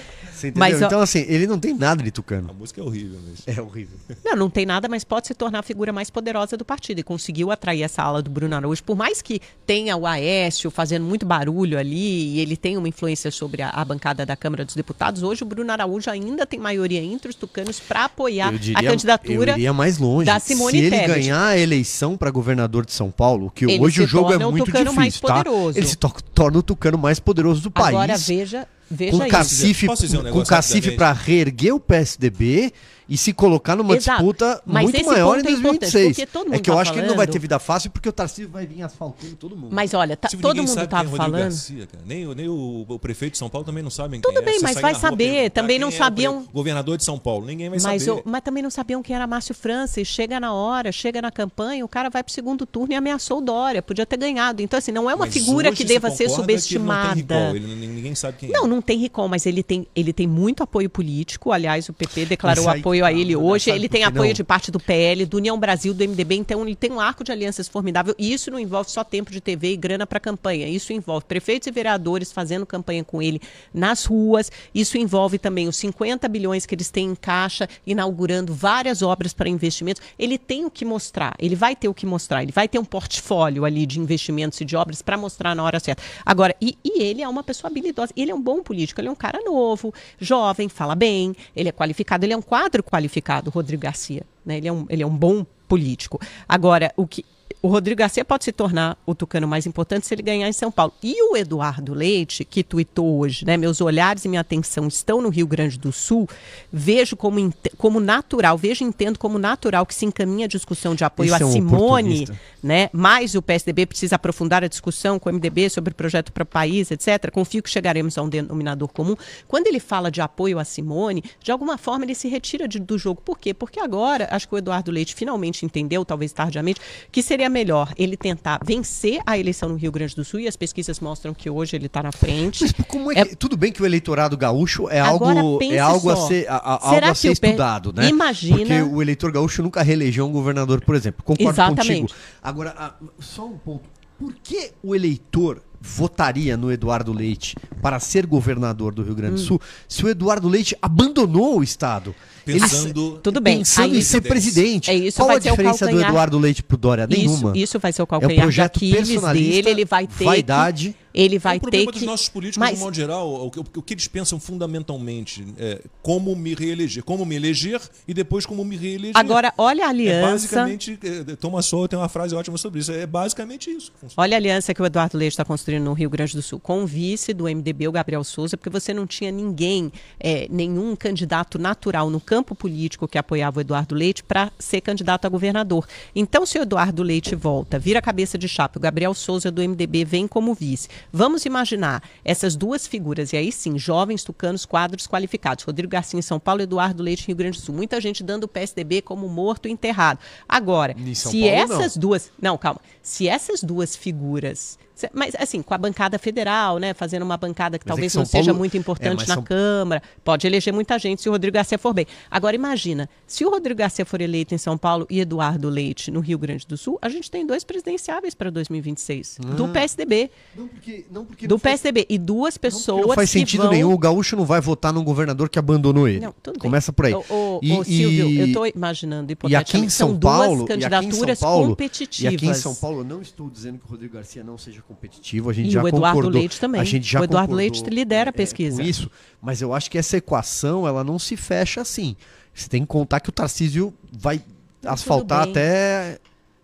[0.54, 2.48] Mas, então, assim, ele não tem nada de tucano.
[2.50, 3.44] A música é horrível mesmo.
[3.46, 3.98] É horrível.
[4.24, 7.00] Não, não tem nada, mas pode se tornar a figura mais poderosa do partido.
[7.00, 8.82] E conseguiu atrair essa ala do Bruno Araújo.
[8.82, 13.30] Por mais que tenha o Aécio fazendo muito barulho ali, e ele tem uma influência
[13.30, 17.02] sobre a, a bancada da Câmara dos Deputados, hoje o Bruno Araújo ainda tem maioria
[17.02, 20.24] entre os tucanos para apoiar diria, a candidatura eu iria mais longe.
[20.24, 21.06] da Simone Se ele Tebet.
[21.06, 24.70] ganhar a eleição para governador de São Paulo, que ele hoje o jogo é muito
[24.72, 25.44] difícil, tá?
[25.74, 27.88] Ele se torna o tucano mais poderoso do país.
[27.88, 32.72] Agora veja, veja com cacife, um com cacife para reerguer o PSDB
[33.10, 34.18] e se colocar numa Exato.
[34.18, 36.18] disputa Mas muito maior em 2026.
[36.20, 38.12] É, é que eu tá acho que ele não vai ter vida fácil porque o
[38.12, 39.74] Tarcísio vai vir asfaltando todo mundo.
[39.74, 41.42] Mas olha, tá, todo mundo estava é falando.
[41.42, 44.56] Garcia, nem, nem o, o, prefeito de São Paulo também não sabem Tudo quem bem,
[44.58, 44.62] é.
[44.62, 45.40] mas vai saber.
[45.40, 46.36] Rua, também não sabiam.
[46.36, 48.20] É o governador de São Paulo, ninguém vai mas saber.
[48.20, 50.06] O, mas também não sabiam quem era Márcio Francis.
[50.06, 53.38] Chega na hora, chega na campanha, o cara vai para o segundo turno e ameaçou
[53.38, 53.82] o Dória.
[53.82, 54.62] Podia ter ganhado.
[54.62, 57.20] Então, assim, não é uma mas figura que deva ser subestimada.
[57.28, 58.68] Não, ninguém sabe quem não, é.
[58.68, 61.52] não tem recall, mas ele tem, ele tem muito apoio político.
[61.52, 63.70] Aliás, o PP declarou apoio a ele hoje.
[63.70, 66.92] Ele tem apoio de parte do PL, do União Brasil, do MDB, então ele tem
[66.92, 68.14] um arco de alianças formidável.
[68.18, 70.68] E isso não envolve só tempo de TV e grana para campanha.
[70.68, 73.40] Isso envolve prefeitos e vereadores fazendo campanha com ele
[73.72, 74.50] nas ruas.
[74.74, 79.48] Isso envolve também os 50 bilhões que eles têm em caixa, inaugurando várias obras para
[79.48, 80.02] investimentos.
[80.18, 82.84] Ele tem o que mostrar, ele vai ter o que mostrar, ele vai ter um
[82.84, 86.02] portfólio ali de investimentos e de obras para mostrar na hora certa.
[86.24, 88.62] Agora, e, e ele é uma pessoa habilidosa, ele é um bom
[89.00, 92.82] ele é um cara novo, jovem, fala bem, ele é qualificado, ele é um quadro
[92.82, 94.22] qualificado, Rodrigo Garcia.
[94.44, 94.58] Né?
[94.58, 96.20] Ele, é um, ele é um bom político.
[96.48, 97.24] Agora, o que
[97.62, 100.72] o Rodrigo Garcia pode se tornar o tucano mais importante se ele ganhar em São
[100.72, 100.94] Paulo.
[101.02, 103.56] E o Eduardo Leite, que tuitou hoje, né?
[103.56, 106.26] Meus olhares e minha atenção estão no Rio Grande do Sul,
[106.72, 111.04] vejo como, como natural, vejo e entendo como natural que se encaminha a discussão de
[111.04, 112.28] apoio Esse a é Simone,
[112.62, 112.88] né?
[112.94, 116.46] Mas o PSDB precisa aprofundar a discussão com o MDB sobre o projeto para o
[116.46, 117.30] país, etc.
[117.30, 119.16] Confio que chegaremos a um denominador comum.
[119.46, 122.96] Quando ele fala de apoio a Simone, de alguma forma ele se retira de, do
[122.96, 123.20] jogo.
[123.20, 123.52] Por quê?
[123.52, 126.80] Porque agora, acho que o Eduardo Leite finalmente entendeu, talvez tardiamente,
[127.12, 130.56] que seria melhor ele tentar vencer a eleição no Rio Grande do Sul e as
[130.56, 132.62] pesquisas mostram que hoje ele está na frente.
[132.62, 133.34] Mas como é que, é...
[133.34, 136.24] tudo bem que o eleitorado gaúcho é Agora, algo é algo só.
[136.24, 138.08] a ser, a, a, algo a ser estudado, né?
[138.08, 138.58] Imagina.
[138.58, 141.22] Porque o eleitor gaúcho nunca reelegeu um governador, por exemplo.
[141.24, 142.00] Concordo Exatamente.
[142.00, 142.20] contigo.
[142.42, 143.88] Agora, a, só um ponto.
[144.18, 149.40] Por que o eleitor votaria no Eduardo Leite para ser governador do Rio Grande do
[149.40, 149.44] hum.
[149.44, 152.14] Sul se o Eduardo Leite abandonou o estado?
[152.44, 153.58] Pensando, Ele, tudo bem.
[153.58, 154.90] pensando em ser presidente.
[154.90, 157.06] É isso Qual vai a diferença do Eduardo Leite pro Dória?
[157.06, 157.50] Nenhuma.
[157.50, 159.68] Isso, isso vai ser o é calcanhar um projeto de Aquiles dele.
[159.70, 160.88] Ele vai ter vaidade.
[160.90, 161.98] Que, ele vai é um ter problema que...
[161.98, 162.78] dos nossos políticos, Mas...
[162.78, 167.26] de modo geral, o, o, o, que eles pensam fundamentalmente é como me reeleger, como
[167.26, 169.16] me eleger e depois como me reeleger.
[169.16, 170.30] Agora, olha a É aliança...
[170.30, 173.92] basicamente, é, Thomas Sowell tem uma frase ótima sobre isso, é basicamente isso.
[174.16, 176.84] Olha a aliança que o Eduardo Leite está construindo no Rio Grande do Sul, com
[176.84, 181.58] o vice do MDB, o Gabriel Souza, porque você não tinha ninguém, é, nenhum candidato
[181.58, 185.84] natural no campo político que apoiava o Eduardo Leite para ser candidato a governador.
[186.14, 190.04] Então, se o Eduardo Leite volta, vira cabeça de chapa, o Gabriel Souza do MDB
[190.04, 190.88] vem como vice.
[191.12, 195.64] Vamos imaginar essas duas figuras, e aí sim, jovens tucanos, quadros qualificados.
[195.64, 197.74] Rodrigo Garcia em São Paulo, Eduardo Leite em Rio Grande do Sul.
[197.74, 200.20] Muita gente dando o PSDB como morto e enterrado.
[200.48, 202.00] Agora, se Paulo, essas não.
[202.00, 202.30] duas.
[202.40, 202.80] Não, calma.
[203.02, 204.78] Se essas duas figuras
[205.12, 206.92] mas, assim, com a bancada federal, né?
[206.94, 209.16] Fazendo uma bancada que Mas é talvez que não São seja Paulo- muito é, importante
[209.20, 210.02] mas na São- Câmara.
[210.24, 212.06] Pode eleger muita gente se o Rodrigo Garcia for bem.
[212.30, 216.20] Agora, imagina, se o Rodrigo Garcia for eleito em São Paulo e Eduardo Leite no
[216.20, 219.38] Rio Grande do Sul, a gente tem dois presidenciáveis para 2026.
[219.56, 220.30] Do PSDB.
[220.56, 222.06] Não porque, não porque Do não faz- PSDB.
[222.08, 223.72] E duas não pessoas não faz que sentido vão...
[223.72, 223.92] nenhum.
[223.92, 226.20] O gaúcho não vai votar num governador que abandonou ele.
[226.20, 226.60] Não, tudo bem.
[226.60, 227.14] Começa por aí.
[227.14, 230.70] Ô, ô, E- ô, Silvio, e- eu estou imaginando, E aqui em São Paulo, duas
[230.70, 232.32] e aqui em candidaturas São Paulo, competitivas.
[232.32, 234.82] E aqui em São Paulo, eu não estou dizendo que o Rodrigo Garcia não seja
[234.90, 236.40] competitivo, a gente E já o Eduardo concordou.
[236.40, 236.80] Leite também.
[236.80, 238.82] A gente já O Eduardo Leite lidera a é, pesquisa.
[238.82, 242.16] com isso, mas eu acho que essa equação ela não se fecha assim.
[242.52, 244.42] Você tem que contar que o Tarcísio vai
[244.84, 245.52] asfaltar bem.
[245.52, 246.18] até.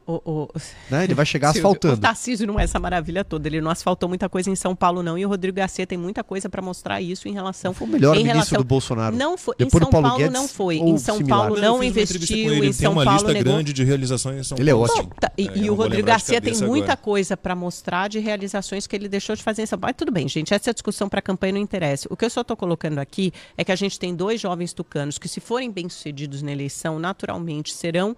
[0.06, 0.48] O, o-
[0.88, 2.00] Né, ele vai chegar Silvio, O asfaltando.
[2.00, 3.48] Tarcísio não é essa maravilha toda.
[3.48, 5.18] Ele não asfaltou muita coisa em São Paulo, não.
[5.18, 7.74] E o Rodrigo Garcia tem muita coisa para mostrar isso em relação.
[7.74, 9.16] Foi o melhor em ministro relação- do Bolsonaro.
[9.16, 9.56] Não foi.
[9.58, 10.76] Depois em São Paulo Paulo, Guedes, não foi.
[10.76, 11.38] Em São similar?
[11.40, 12.36] Paulo não investiu.
[12.36, 13.52] ele, Em ele tem São uma Paulo lista negou.
[13.54, 14.88] grande de realizações em São Ele é Paulo.
[14.90, 15.10] ótimo.
[15.20, 16.96] Tá, e, É, e o Rodrigo Garcia tem cabeça muita agora.
[16.98, 19.90] coisa para mostrar de realizações que ele deixou de fazer em São Paulo.
[19.92, 22.06] Mas tudo bem, gente, essa discussão para a campanha não interessa.
[22.10, 25.18] O que eu só estou colocando aqui é que a gente tem dois jovens tucanos
[25.18, 28.16] que, se forem bem-sucedidos na eleição, naturalmente serão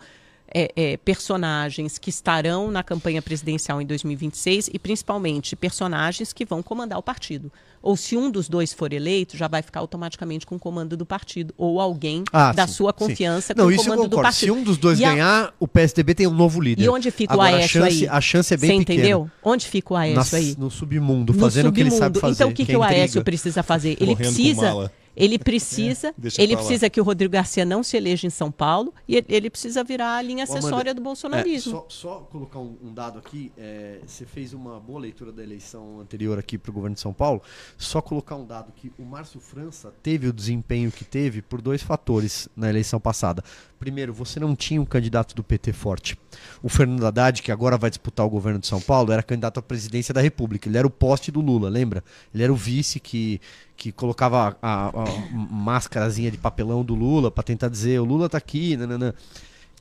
[0.54, 6.62] é, é, personagens que estarão na campanha presidencial em 2026 e, principalmente, personagens que vão
[6.62, 7.52] comandar o partido.
[7.80, 11.06] Ou se um dos dois for eleito, já vai ficar automaticamente com o comando do
[11.06, 11.54] partido.
[11.56, 13.04] Ou alguém Ah, da sim, sua sim.
[13.06, 14.54] confiança Não, com o isso eu comando do partido.
[14.54, 16.82] Se um dos dois E a- ganhar, o PSDB tem um novo líder.
[16.84, 18.08] E onde fica Agora, o Aécio a chance, aí?
[18.08, 18.98] A chance é bem Você pequena.
[18.98, 19.30] entendeu?
[19.44, 20.56] Onde fica o Aécio Nas- aí?
[20.58, 22.20] No submundo, No fazendo o que ele sabe submundo.
[22.20, 22.34] fazer.
[22.34, 22.82] Então o que, que, é o.
[22.82, 23.90] Aécio precisa fazer?
[24.00, 24.92] Ele Correndo com precisa, mala.
[25.18, 28.94] Ele precisa, Deixa ele precisa que o Rodrigo Garcia não se eleja em São Paulo
[29.06, 31.72] e ele- ele precisa virar a linha Ô, Amanda, acessória do É, bolsonarismo.
[31.72, 36.00] só, só colocar um, um dado aqui, é, você fez uma boa leitura da eleição
[36.00, 37.42] anterior aqui para o governo de São Paulo.
[37.76, 41.82] Só colocar um dado que o Márcio França teve o desempenho que teve por dois
[41.82, 43.42] fatores na eleição passada.
[43.78, 46.18] Primeiro, você não tinha um candidato do PT forte.
[46.62, 49.62] O Fernando Haddad, que agora vai disputar o governo de São Paulo, era candidato à
[49.62, 50.68] presidência da República.
[50.68, 52.02] Ele era o poste do Lula, lembra?
[52.34, 53.40] Ele era o vice que,
[53.78, 58.28] que colocava a, a- a máscarazinha de papelão do Lula para tentar dizer o Lula
[58.28, 59.14] tá aqui, nananã.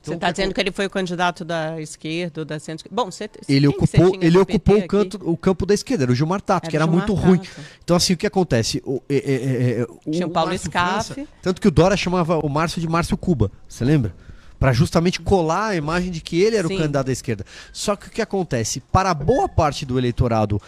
[0.00, 2.88] Você Então, está o que dizendo que ele foi o candidato da esquerda da centro
[2.92, 6.12] Bom, você, ele você ocupou, tinha ele ocupou o, canto, o campo da esquerda, era
[6.12, 7.38] o Gilmar Tato, Era que era Gilmar muito ruim.
[7.38, 7.50] Tato.
[7.82, 8.80] Então, assim, o que acontece?
[8.86, 11.14] O, é, é, é, é, o Tinha o Paulo Márcio Scaff.
[11.14, 14.14] França- tanto que o Dória chamava o Márcio de Márcio Cuba, você lembra?
[14.60, 16.74] Para justamente colar a imagem de que ele era Sim.
[16.74, 17.44] o candidato da esquerda.
[17.72, 18.78] Só que o que acontece?
[18.80, 20.62] Para boa parte do eleitorado,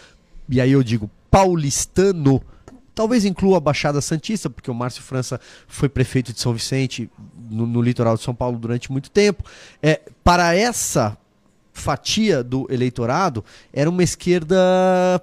[0.49, 2.41] e aí eu digo paulistano,
[2.93, 7.09] talvez inclua a Baixada Santista, porque o Márcio França foi prefeito de São Vicente,
[7.49, 9.43] no, no litoral de São Paulo, durante muito tempo.
[9.81, 11.17] É, para essa
[11.73, 14.55] fatia do eleitorado, era uma esquerda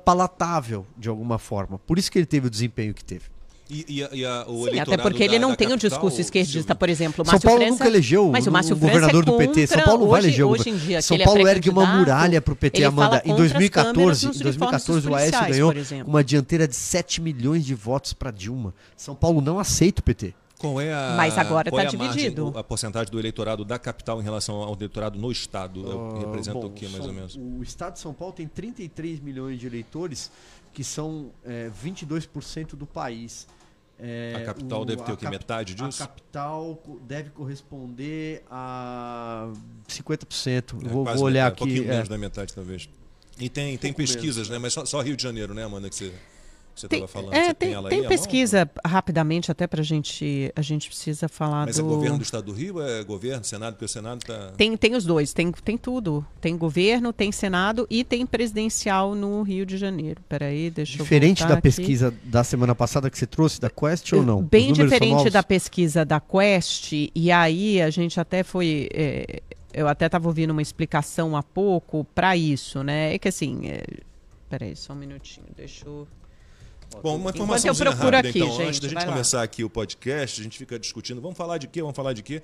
[0.04, 1.78] palatável, de alguma forma.
[1.78, 3.24] Por isso que ele teve o desempenho que teve.
[3.70, 5.90] E, e e a- o Sim, até porque ele da- não da tem o capital,
[5.90, 7.22] discurso esquerdista, por exemplo.
[7.22, 9.26] O São Márcio Paulo França, nunca elegeu mas o um- Márcio um França governador é
[9.26, 9.66] do PT.
[9.66, 11.85] São Paulo não vai hoje, eleger o hoje em dia, São Paulo é ergue uma
[11.85, 13.16] muralha pro PT, ele Amanda.
[13.18, 15.74] Em contra as 2014, câmeras em nos 2014 o Aécio ganhou
[16.07, 18.72] uma dianteira de 7 milhões de votos para Dilma.
[18.96, 20.35] São Paulo não aceita o PT.
[20.59, 22.50] Qual é a, Mas agora qual tá é a margem, dividido.
[22.52, 25.85] o- a porcentagem do eleitorado da capital em relação ao eleitorado no estado?
[26.18, 27.37] Representa Ah, Bom, o que, mais São- ou menos?
[27.37, 30.33] O estado de São Paulo tem 33 milhões de eleitores,
[30.72, 33.46] que são é, 22% do país.
[34.01, 35.25] É, A capital deve ter o quê?
[35.25, 36.03] cap- Metade disso?
[36.03, 39.51] A capital deve corresponder a
[39.89, 40.85] 50%.
[40.85, 41.59] É, vou, vou olhar metade, Um aqui.
[41.59, 41.95] pouquinho é.
[41.95, 42.89] menos da metade, talvez.
[43.41, 44.59] E tem, tem pesquisas, né?
[44.59, 46.13] Mas só, só Rio de Janeiro, né, Amanda, que você
[46.79, 47.35] que você Tem, estava falando.
[47.35, 48.09] é, Você tem, ela tem mão?
[48.09, 50.53] pesquisa rapidamente até pra gente.
[50.55, 51.83] A gente precisa falar Mas do.
[51.83, 52.81] é governo do estado do Rio?
[52.81, 53.75] É governo, Senado?
[53.75, 54.53] Porque o Senado está...
[54.57, 56.25] Tem, tem os dois, tem, tem tudo.
[56.41, 60.21] Tem governo, tem Senado e tem presidencial no Rio de Janeiro.
[60.29, 61.77] Peraí, deixa Diferente eu da voltar aqui.
[61.77, 64.43] pesquisa da semana passada que você trouxe, da Quest ou não?
[64.43, 68.88] Bem diferente da pesquisa da Quest, e aí a gente até foi.
[68.93, 73.14] é, eu até estava ouvindo uma explicação há pouco para isso, né?
[73.14, 73.69] É que assim.
[73.69, 73.83] É,
[74.49, 76.09] peraí, só um minutinho, deixa eu.
[77.03, 78.51] Bom, uma informação rápida, aqui, então.
[78.51, 79.12] gente, Antes da gente vai lá.
[79.12, 81.81] começar aqui o podcast, a gente fica discutindo, vamos falar de quê?
[81.81, 82.42] Vamos falar de quê?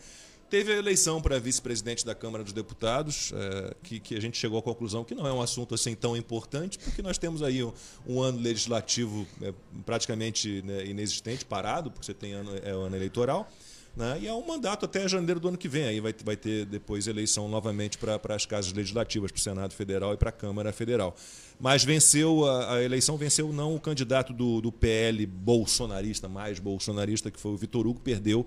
[0.50, 4.58] Teve a eleição para vice-presidente da Câmara dos Deputados, eh, que, que a gente chegou
[4.58, 7.72] à conclusão que não é um assunto assim tão importante, porque nós temos aí um,
[8.06, 9.52] um ano legislativo eh,
[9.84, 13.50] praticamente né, inexistente, parado, porque você tem ano, é o ano eleitoral.
[13.96, 14.18] Né?
[14.22, 15.84] E é um mandato até janeiro do ano que vem.
[15.84, 20.14] Aí vai, vai ter depois eleição novamente para as casas legislativas, para o Senado Federal
[20.14, 21.14] e para a Câmara Federal.
[21.60, 27.30] Mas venceu a, a eleição, venceu não o candidato do, do PL bolsonarista, mais bolsonarista,
[27.30, 28.40] que foi o Vitor Hugo, perdeu.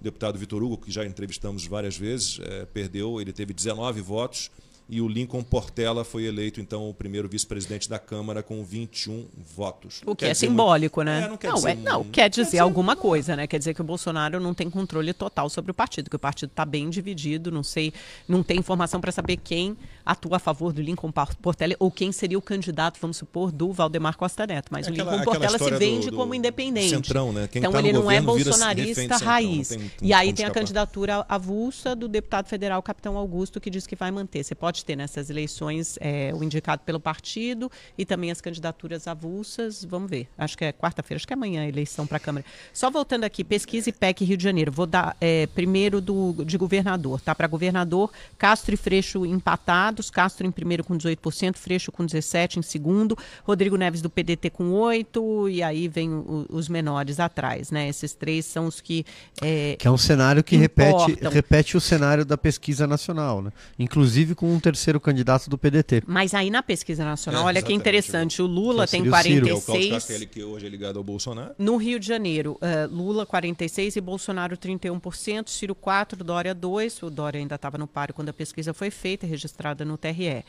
[0.00, 4.50] O deputado Vitor Hugo, que já entrevistamos várias vezes, eh, perdeu, ele teve 19 votos.
[4.88, 10.02] E o Lincoln Portela foi eleito, então, o primeiro vice-presidente da Câmara com 21 votos.
[10.04, 11.22] O que quer é dizer simbólico, né?
[11.24, 13.46] É, não quer não, dizer é- não, quer dizer alguma coisa, né?
[13.46, 16.50] Quer dizer que o Bolsonaro não tem controle total sobre o partido, que o partido
[16.50, 17.92] está bem dividido, não sei,
[18.28, 22.12] não tem informação para saber quem atua a favor do Lincoln Por- Portela ou quem
[22.12, 24.68] seria o candidato, vamos supor, do Valdemar Costa Neto.
[24.70, 26.90] Mas É o aquela- Lincoln aquela Portela se vende do- do como independente.
[26.90, 27.48] centrão, né?
[27.50, 29.68] Quem então tá ele não é bolsonarista centrão, raiz.
[29.68, 30.60] tem- não e aí tem a escapar.
[30.60, 34.42] candidatura avulsa do deputado federal Capitão Augusto, que diz que vai manter.
[34.44, 39.06] Você pode pode ter nessas eleições é, o indicado pelo partido e também as candidaturas
[39.06, 39.84] avulsas.
[39.84, 40.28] Vamos ver.
[40.38, 42.46] Acho que é quarta-feira, acho que é amanhã a eleição para a Câmara.
[42.72, 44.72] Só voltando aqui, pesquisa e PEC Rio de Janeiro.
[44.72, 47.20] Vou dar é, primeiro do, de governador.
[47.20, 47.34] Tá?
[47.34, 50.08] Para governador, Castro e Freixo empatados.
[50.08, 53.16] Castro em primeiro com 18%, Freixo com 17% em segundo.
[53.44, 57.70] Rodrigo Neves do PDT com 8% e aí vem o, os menores atrás.
[57.70, 57.90] Né?
[57.90, 59.04] Esses três são os que.
[59.42, 63.52] É, que é um cenário que repete, repete o cenário da pesquisa nacional, né?
[63.78, 66.02] inclusive com terceiro candidato do PDT.
[66.06, 70.10] Mas aí na pesquisa nacional, é, olha que interessante, o Lula tem 46.
[70.10, 71.54] É o que hoje é ligado ao Bolsonaro.
[71.58, 77.02] No Rio de Janeiro, uh, Lula 46 e Bolsonaro 31%, Ciro 4, Dória 2.
[77.02, 80.44] O Dória ainda estava no páreo quando a pesquisa foi feita, registrada no TRE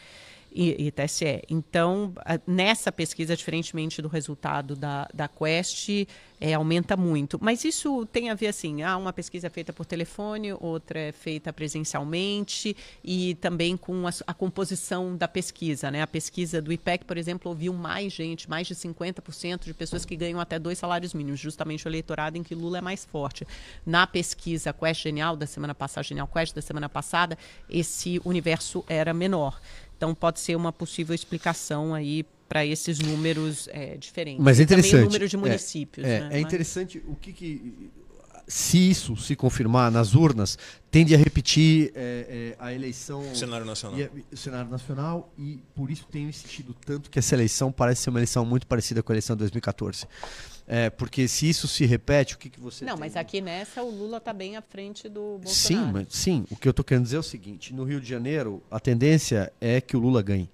[0.53, 1.41] e, e TSE.
[1.49, 2.13] Então,
[2.45, 5.89] nessa pesquisa, diferentemente do resultado da, da Quest,
[6.43, 7.39] é, aumenta muito.
[7.41, 11.53] Mas isso tem a ver assim, ah, uma pesquisa feita por telefone, outra é feita
[11.53, 15.89] presencialmente e também com a, a composição da pesquisa.
[15.89, 16.01] Né?
[16.01, 20.17] A pesquisa do IPEC, por exemplo, ouviu mais gente, mais de 50% de pessoas que
[20.17, 23.47] ganham até dois salários mínimos, justamente o eleitorado em que Lula é mais forte.
[23.85, 27.37] Na pesquisa Quest Genial da semana passada, Genial Quest da semana passada,
[27.69, 29.61] esse universo era menor.
[29.97, 34.43] Então pode ser uma possível explicação aí para esses números é, diferentes.
[34.43, 34.91] Mas é interessante.
[34.91, 36.05] também o número de municípios.
[36.05, 36.29] É, né?
[36.33, 37.91] é, é interessante o que, que,
[38.53, 40.59] se isso se confirmar nas urnas,
[40.91, 43.31] tende a repetir é, é, a eleição.
[43.31, 43.99] O cenário nacional.
[43.99, 48.11] E, o cenário nacional, e por isso tenho insistido tanto que essa eleição parece ser
[48.11, 50.05] uma eleição muito parecida com a eleição de 2014.
[50.67, 52.85] É, porque se isso se repete, o que, que você.
[52.85, 52.99] Não, tem?
[52.99, 55.87] mas aqui nessa o Lula está bem à frente do Bolsonaro.
[55.87, 56.45] Sim, mas, sim.
[56.51, 59.51] O que eu estou querendo dizer é o seguinte: no Rio de Janeiro, a tendência
[59.59, 60.47] é que o Lula ganhe.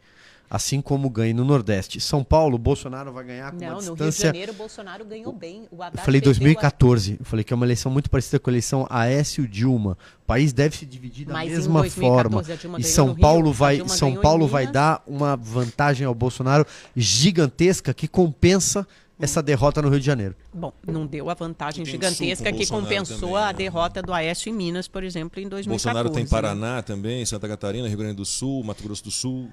[0.50, 2.00] Assim como ganhe no Nordeste.
[2.00, 3.96] São Paulo, Bolsonaro vai ganhar com Não, uma distância...
[3.96, 5.68] no Rio de Janeiro, Bolsonaro ganhou bem.
[5.70, 7.12] O eu falei 2014.
[7.12, 7.16] A...
[7.22, 9.98] Eu falei que é uma eleição muito parecida com a eleição Aécio-Dilma.
[10.24, 12.80] O país deve se dividir da Mas mesma 2014, forma.
[12.80, 18.88] E São Paulo vai, São Paulo vai dar uma vantagem ao Bolsonaro gigantesca que compensa
[19.20, 20.34] essa derrota no Rio de Janeiro?
[20.54, 23.54] Bom, não deu a vantagem gigantesca que compensou também, a né?
[23.54, 25.68] derrota do Aécio em Minas, por exemplo, em 2014.
[25.68, 26.82] Bolsonaro tem Paraná né?
[26.82, 29.50] também, Santa Catarina, Rio Grande do Sul, Mato Grosso do Sul.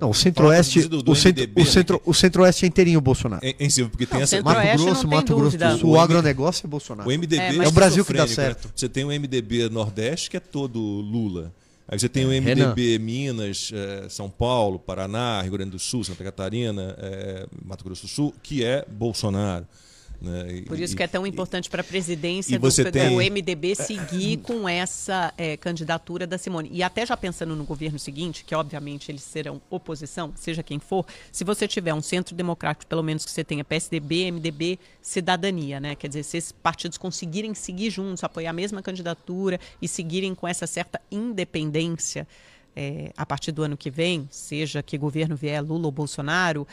[0.00, 3.44] Não, o Centro-Oeste, o, centro, o, centro, o Centro-Oeste é inteirinho Bolsonaro.
[3.44, 6.00] Em, em cima, porque tem não, essa Mato Grosso, Mato Grosso do Sul, o, o
[6.00, 7.08] agronegócio é Bolsonaro.
[7.08, 8.28] O MDB é, é o Brasil que dá né?
[8.28, 8.66] certo.
[8.66, 8.72] Né?
[8.74, 11.52] Você tem o MDB Nordeste que é todo Lula.
[11.86, 13.04] Aí você tem o MDB Renan.
[13.04, 18.08] Minas, é, São Paulo, Paraná, Rio Grande do Sul, Santa Catarina, é, Mato Grosso do
[18.08, 19.66] Sul, que é Bolsonaro.
[20.20, 20.62] Né?
[20.66, 23.30] Por isso que é tão importante para a presidência do, tem...
[23.30, 26.70] MDB seguir com essa é, candidatura da Simone.
[26.72, 31.04] E até já pensando no governo seguinte, que obviamente eles serão oposição, seja quem for,
[31.30, 35.94] se você tiver um centro democrático, pelo menos que você tenha PSDB, MDB, cidadania, né?
[35.94, 40.48] Quer dizer, se esses partidos conseguirem seguir juntos, apoiar a mesma candidatura e seguirem com
[40.48, 42.26] essa certa independência
[42.76, 46.66] é, a partir do ano que vem, seja que governo vier Lula ou Bolsonaro,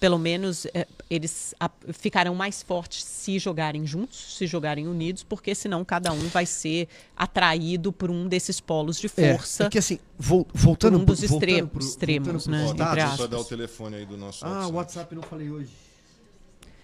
[0.00, 5.54] pelo menos é, eles a, ficarão mais fortes se jogarem juntos, se jogarem unidos, porque
[5.54, 9.64] senão cada um vai ser atraído por um desses polos de é, força.
[9.64, 12.66] É, é que assim, vo, voltando um dos pro, extremos, pro, extremos né?
[12.94, 14.72] Deixa eu dar o telefone aí do nosso Ah, WhatsApp.
[14.72, 15.70] o WhatsApp não falei hoje.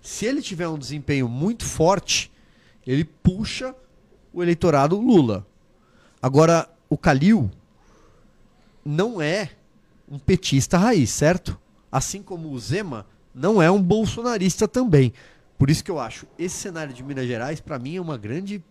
[0.00, 2.32] Se ele tiver um desempenho muito forte,
[2.86, 3.74] ele puxa
[4.32, 5.46] o eleitorado Lula.
[6.22, 7.50] Agora, o Calil
[8.84, 9.50] não é
[10.08, 11.58] um petista raiz, certo?
[11.90, 15.12] Assim como o Zema não é um bolsonarista também.
[15.58, 18.62] Por isso que eu acho, esse cenário de Minas Gerais, para mim, é uma grande.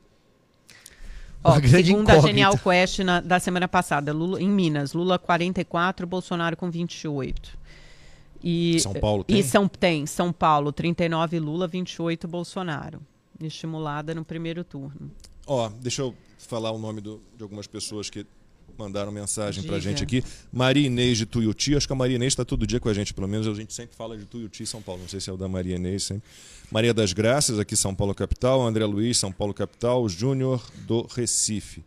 [1.43, 2.26] Ó, grande segundo incógnita.
[2.26, 7.58] a Genial Quest na, da semana passada, Lula, em Minas, Lula 44, Bolsonaro com 28.
[8.43, 9.39] E, São Paulo tem?
[9.39, 13.02] E São, tem, São Paulo, 39 Lula, 28 Bolsonaro.
[13.41, 15.12] Estimulada no primeiro turno.
[15.48, 18.26] Ó, deixa eu falar o nome do, de algumas pessoas que
[18.78, 19.90] mandaram mensagem pra Diga.
[19.90, 20.23] gente aqui.
[20.52, 23.13] Maria Inês de Tuiuti, acho que a Maria Inês está todo dia com a gente,
[23.13, 25.02] pelo menos a gente sempre fala de Tuiuti e São Paulo.
[25.02, 26.23] Não sei se é o da Maria Inês sempre.
[26.71, 28.62] Maria das Graças, aqui São Paulo Capital.
[28.62, 30.08] André Luiz, São Paulo Capital.
[30.10, 31.84] Júnior do Recife.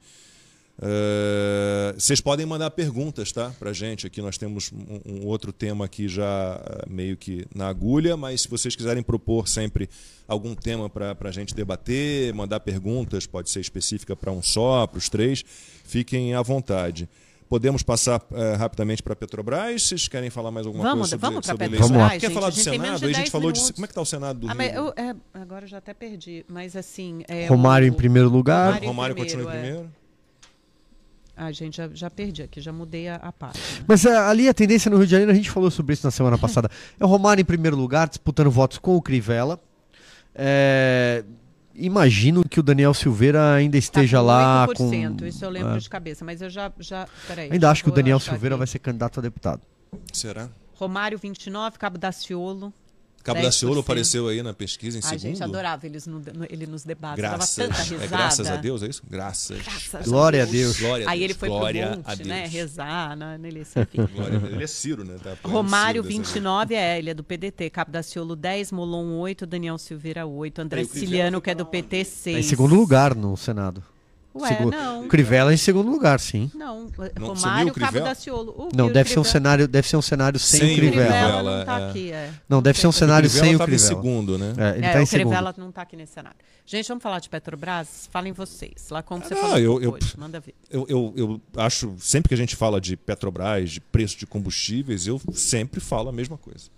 [0.80, 3.52] Eh, Vocês podem mandar perguntas, tá?
[3.58, 4.06] Pra gente.
[4.06, 8.42] Aqui nós temos um, um outro tema aqui já eh, meio que na agulha, mas
[8.42, 9.88] se vocês quiserem propor sempre
[10.26, 14.98] algum tema para a gente debater, mandar perguntas, pode ser específica para um só, para
[14.98, 15.44] os três,
[15.84, 17.08] fiquem à vontade.
[17.48, 19.82] Podemos passar eh, rapidamente para a Petrobras?
[19.88, 22.20] Vocês querem falar mais alguma Vamos- coisa sobre, vamos sobre a Petrobras, eleição?
[22.20, 23.00] Quer falar a do gente tem menos Senado?
[23.00, 23.58] de Aí a gente 10 falou de.
[23.58, 23.74] minutos.
[23.74, 24.56] Como é que está o Senado do Ah, Rio?
[24.58, 27.22] mas eu, é, agora eu já até perdi, mas assim.
[27.26, 28.66] É, Romário o- em primeiro lugar.
[28.66, 29.86] Romário em Romário primeiro, continua em é.
[31.41, 33.64] Ah, gente, já, já perdi aqui, já mudei a, a página.
[33.86, 36.11] Mas é, ali a tendência no Rio de Janeiro, a gente falou sobre isso na
[36.11, 36.68] semana passada.
[36.99, 39.61] É o Romário em primeiro lugar, disputando votos com o Crivella.
[40.34, 41.24] É,
[41.76, 45.26] imagino que o Daniel Silveira ainda esteja tá com lá 8%, com.
[45.26, 45.78] isso eu lembro é.
[45.78, 46.72] de cabeça, mas eu já.
[46.80, 48.59] já peraí, Ainda acho que o Daniel Silveira aqui.
[48.59, 49.62] vai ser candidato a deputado.
[50.12, 50.49] Será?
[50.74, 52.72] Romário 29, Cabo Daciolo.
[53.28, 53.42] Cabo 10%.
[53.44, 55.20] Daciolo apareceu aí na pesquisa em Ai, segundo?
[55.20, 57.16] gente, adorava eles no, no- ele nos debates.
[57.16, 58.04] Graças, Dava tanta risada.
[58.04, 59.02] é graças a Deus, é isso?
[59.08, 59.58] Graças.
[59.62, 60.78] Graças Glória a Deus.
[60.80, 61.30] Glória a Aí Deus.
[61.30, 62.40] ele foi Glória pro a monte, né?
[62.42, 62.52] Deus.
[62.52, 63.82] Rezar na, na eleição.
[63.82, 64.52] A Deus.
[64.52, 65.16] Ele é Ciro, né?
[65.22, 66.34] Tá apoiando Romário, Ciro dessa vez.
[66.34, 67.70] 29, é, ele é do PDT.
[67.70, 68.72] Cabo Daciolo, 10.
[68.72, 69.46] Molon, 8.
[69.46, 70.60] Daniel Silveira, 8.
[70.62, 72.34] André Ciliano, que é do PT, 6.
[72.36, 73.82] Tá em segundo lugar no Senado.
[74.34, 75.04] Ué, Segundo- não.
[75.04, 76.50] O Crivella em segundo lugar, sim.
[76.54, 76.86] Não,
[77.18, 77.98] Não, Romário, o Cabo?
[78.00, 78.52] Daciolo.
[78.52, 81.06] O- Não, deve ser um cenário, deve ser um cenário sem, Sem o Crivella.
[81.06, 81.90] Crivella Crivella, não tá é.
[81.90, 82.30] aqui, é.
[82.48, 83.88] Não, deve ser um cenário Crivella sem o Crivella.
[83.88, 84.52] segundo, né?
[84.56, 85.26] É, ele é, tá em o segundo.
[85.28, 86.38] Crivella não tá aqui nesse cenário.
[86.64, 88.08] Gente, vamos falar de Petrobras?
[88.12, 88.88] Falem vocês.
[88.90, 90.14] Lá como você Ah, falou eu- eu- hoje.
[90.18, 90.54] Manda ver.
[90.70, 95.06] Eu, eu, eu acho, sempre que a gente fala de Petrobras, de preço de combustíveis,
[95.06, 96.68] eu sempre falo a mesma coisa.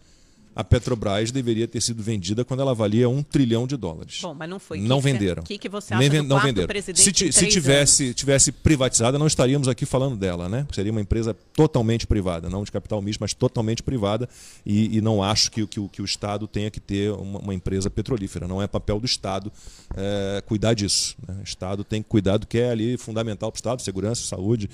[0.61, 4.19] A Petrobras deveria ter sido vendida quando ela valia um trilhão de dólares.
[4.21, 4.79] Bom, mas não foi.
[4.81, 5.43] não Que venderam.
[5.43, 6.69] O que, que você Nem acha do não venderam.
[6.69, 8.15] presidente Se, se tivesse, anos?
[8.17, 10.67] tivesse privatizada, não estaríamos aqui falando dela, né?
[10.73, 14.29] Seria uma empresa totalmente privada, não de capital misto, mas totalmente privada.
[14.65, 17.39] E, e não acho que, o- que, o- que o Estado tenha que ter uma,
[17.39, 18.47] uma empresa petrolífera.
[18.47, 19.51] Não é papel do Estado
[19.97, 21.17] eh, cuidar disso.
[21.27, 21.37] né?
[21.41, 24.69] O Estado tem que cuidar do que é ali fundamental para o Estado: segurança, saúde.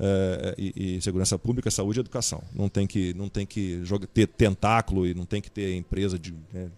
[0.00, 2.42] Eh, e, e segurança pública, saúde e educação.
[2.54, 6.18] Não tem que, não tem que joga- ter tentáculo e não tem que ter empresa
[6.18, 6.70] de né,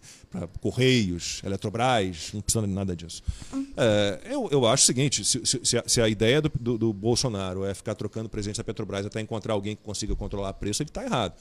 [0.61, 3.23] Correios, Eletrobras, não precisa de nada disso.
[3.77, 6.93] É, eu, eu acho o seguinte: se, se- a, se a ideia do, do- do
[6.93, 10.83] Bolsonaro é ficar trocando presidente da Petrobras até encontrar alguém que consiga controlar o preço,
[10.83, 11.35] ele está errado.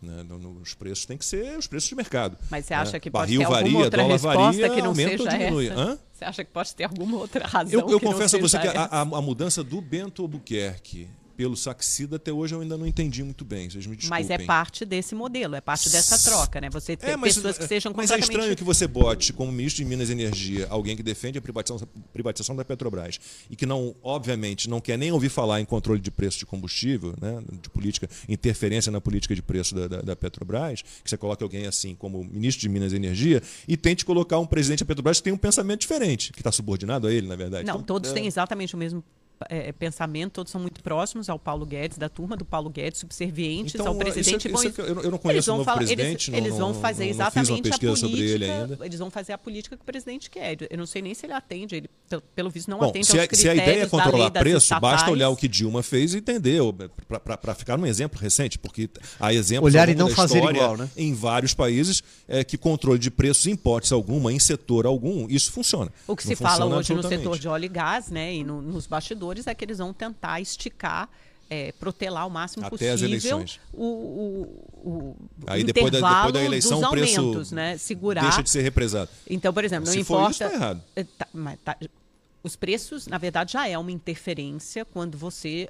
[0.00, 0.24] né?
[0.62, 2.36] Os preços têm que ser os preços de mercado.
[2.50, 2.80] Mas você né?
[2.80, 5.38] acha que pode ter alguma varia, outra dólar resposta varia, que não aumenta ou seja
[5.38, 5.66] diminui.
[5.68, 5.80] essa?
[5.80, 5.98] Hã?
[6.12, 8.78] Você acha que pode ter alguma outra razão Eu, eu confesso a você seja que
[8.78, 8.94] a, essa?
[8.94, 13.44] a- a mudança do Bento Albuquerque pelo Saxida até hoje eu ainda não entendi muito
[13.44, 13.68] bem.
[13.68, 14.24] Vocês me desculpem.
[14.24, 16.70] Mas é parte desse modelo, é parte dessa troca, né?
[16.70, 18.30] Você ter É, mas, pessoas que sejam mas é completamente...
[18.40, 21.86] estranho que você bote como ministro de Minas e Energia alguém que defende a privatização,
[22.12, 23.18] privatização da Petrobras
[23.50, 27.14] e que não, obviamente, não quer nem ouvir falar em controle de preço de combustível,
[27.20, 31.42] né, de política, interferência na política de preço da, da- da Petrobras, que você coloque
[31.42, 35.18] alguém assim como ministro de Minas e Energia e tente colocar um presidente da Petrobras
[35.18, 37.66] que tem um pensamento diferente, que está subordinado a ele, na verdade.
[37.66, 39.04] Não, Então, todos é, têm exatamente o mesmo
[39.48, 43.74] é, pensamento, todos são muito próximos ao Paulo Guedes, da turma do Paulo Guedes, subservientes
[43.74, 44.48] Então, ao isso é- presidente.
[44.48, 46.46] e vão- isso é que eu- eu não conheço o novo falar- presidente, Eles, não-
[46.48, 48.34] eles vão fazer não- não fiz uma exatamente a política.
[48.34, 48.78] ele ainda.
[48.86, 50.56] Eles vão fazer a política que o presidente quer.
[50.70, 51.74] Eu não sei nem se ele atende.
[51.76, 51.90] Ele,
[52.34, 55.10] pelo, visto, não Bom, atende se aos a, se a ideia é controlar preço, basta
[55.10, 56.60] olhar o que Dilma fez e entender,
[57.40, 58.88] para ficar um exemplo recente, porque
[59.20, 60.88] há exemplos Olhar e não fazer igual, né?
[60.96, 65.52] em vários países é, que controle de preços, em hipótese alguma, em setor algum, isso
[65.52, 65.90] funciona.
[66.06, 68.62] O que Não se fala hoje no setor de óleo e gás, né, e no-
[68.62, 71.08] nos bastidores, é que eles vão tentar esticar,
[71.48, 73.60] é, protelar o máximo Até possível as eleições.
[73.72, 75.16] o, o, o
[75.46, 78.22] Aí depois da, intervalo depois da eleição dos o preço aumentos, né, segurar.
[78.22, 79.10] deixa de ser represado.
[79.28, 80.30] Então, por exemplo, não Se for importa.
[80.30, 80.82] isso, tá errado.
[80.96, 81.76] É, tá, mas tá-
[82.42, 85.68] os preços, na verdade, já é uma interferência quando você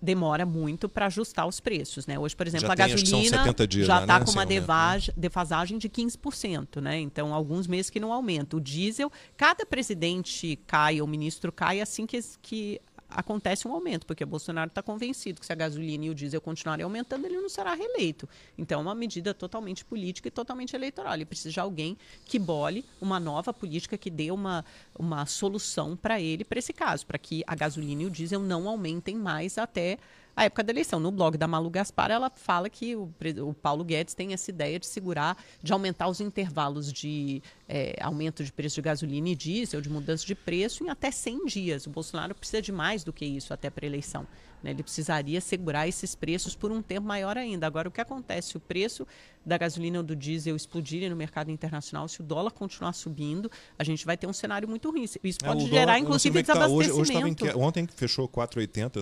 [0.00, 2.18] demora muito para ajustar os preços, né?
[2.18, 4.42] Hoje, por exemplo, Já a tem, gasolina 70 dias já está né, com sem uma
[4.42, 5.14] aumento, né?
[5.16, 6.98] defasagem de 15%, né?
[7.00, 8.56] Então, alguns meses que não aumenta.
[8.56, 14.24] O diesel, cada presidente cai, ou ministro cai, assim que, que acontece um aumento, porque
[14.24, 17.48] o Bolsonaro está convencido que se a gasolina e o diesel continuarem aumentando, ele não
[17.48, 18.28] será reeleito.
[18.56, 21.14] Então, é uma medida totalmente política e totalmente eleitoral.
[21.14, 24.64] Ele precisa de alguém que bole uma nova política que dê uma,
[24.98, 28.68] uma solução para ele, para esse caso, para que a gasolina e o diesel não
[28.68, 29.98] aumentem mais até
[30.38, 31.00] a época da eleição.
[31.00, 33.12] No blog da Malu Gaspar, ela fala que o,
[33.44, 38.44] o Paulo Guedes tem essa ideia de segurar, de aumentar os intervalos de eh, aumento
[38.44, 41.86] de preço de gasolina e diesel, de mudança de preço, em até 100 dias.
[41.88, 44.28] O Bolsonaro precisa de mais do que isso até para a eleição.
[44.62, 44.70] Né?
[44.70, 47.66] Ele precisaria segurar esses preços por um tempo maior ainda.
[47.66, 48.56] Agora, o que acontece?
[48.56, 49.06] O preço
[49.44, 53.84] da gasolina ou do diesel explodirem no mercado internacional, se o dólar continuar subindo, a
[53.84, 55.04] gente vai ter um cenário muito ruim.
[55.04, 57.44] Isso É, pode o gerar, dólar, inclusive, tá, hoje, desabastecimento.
[57.46, 59.00] hoje ontem fechou 4,80.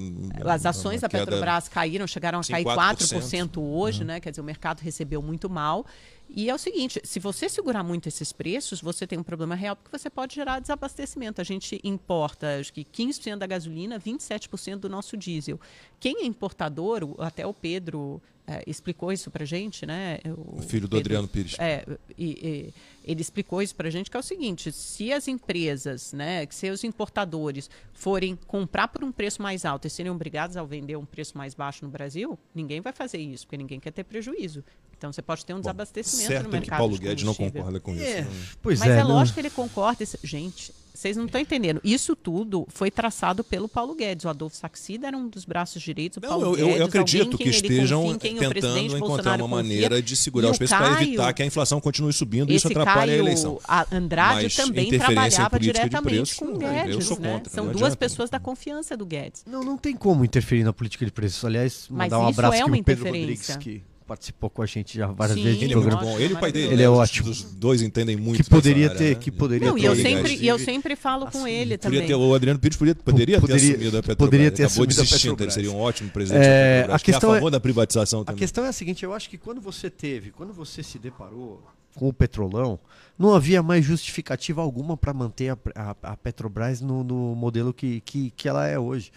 [0.49, 2.77] As ações da Petrobras caíram, chegaram a Sim, cair 4%.
[3.19, 4.21] 4% hoje, né?
[4.21, 5.85] Quer dizer, o mercado recebeu muito mal.
[6.29, 9.77] E é o seguinte, se você segurar muito esses preços, você tem um problema real,
[9.77, 11.41] porque você pode gerar desabastecimento.
[11.41, 15.59] A gente importa, acho que 15% da gasolina, 27% do nosso diesel.
[16.01, 20.19] Quem é importador, o- até o Pedro eh, explicou isso pra gente, né?
[20.37, 21.57] O filho do Adriano Pires.
[21.59, 21.85] É,
[22.17, 22.73] e,
[23.05, 26.55] e ele explicou isso pra gente, que é o seguinte, se as empresas, né, que
[26.55, 30.97] se os importadores forem comprar por um preço mais alto e serem obrigados a vender
[30.97, 34.63] um preço mais baixo no Brasil, ninguém vai fazer isso, porque ninguém quer ter prejuízo.
[34.99, 36.79] Então você pode ter um desabastecimento certo no é que mercado.
[36.79, 38.03] Paulo de Guedes não concorda com isso.
[38.05, 38.29] É, né?
[38.63, 38.99] pois Mas é.
[38.99, 40.05] é, não- lógico que ele concorda.
[40.25, 41.79] Gente, vocês não estão entendendo.
[41.85, 44.25] Isso tudo foi traçado pelo Paulo Guedes.
[44.25, 46.17] O Adolfo Saxida era um dos braços direitos.
[46.17, 49.45] O Não, Paulo eu, eu- Guedes, eu acredito que estejam confia, o tentando encontrar Bolsonaro
[49.45, 49.75] uma confia.
[49.75, 52.55] maneira de segurar E os o preços para evitar que a inflação continue subindo e
[52.57, 53.61] isso atrapalhe Caio a eleição.
[53.69, 57.05] a- Andrade Mas também trabalhava diretamente preço, com o Guedes.
[57.05, 57.33] sou né?
[57.35, 57.97] contra, São duas adianta.
[57.99, 59.45] pessoas da confiança do Guedes.
[59.47, 61.45] Não, não tem como interferir na política de preços.
[61.45, 63.59] Aliás, Mas mandar um isso abraço é uma pro Pedro Rodrigues, interferência.
[63.59, 66.13] que participou com a gente já várias Sim, vezes Ele é muito programa.
[66.13, 66.21] bom.
[66.21, 66.67] Ele e o pai dele.
[66.75, 66.89] Ele é né?
[66.89, 67.31] Ótimo.
[67.31, 68.43] Os dois entendem muito.
[68.43, 69.21] Que poderia área, ter, né?
[69.21, 69.83] que poderia Não, ter.
[69.83, 72.07] e eu sempre, e eu sempre falo com ele Poderia também.
[72.07, 74.17] ter, o Adriano Pires poderia, poderia, Poderia- ter assumido a Petrobras.
[74.27, 75.55] poderia ter Ele acabou assumido a desistindo, Ele Petrobras.
[75.55, 76.95] seria um ótimo presidente É, da Petrobras.
[76.95, 78.39] a que é questão a é- favor da privatização A também.
[78.39, 81.63] questão é a seguinte, eu acho que quando você teve, quando você se deparou
[81.95, 82.79] com o petrolão,
[83.19, 88.01] não havia mais justificativa alguma para manter a, a- a Petrobras no, no modelo que,
[88.03, 89.11] que, que ela é hoje.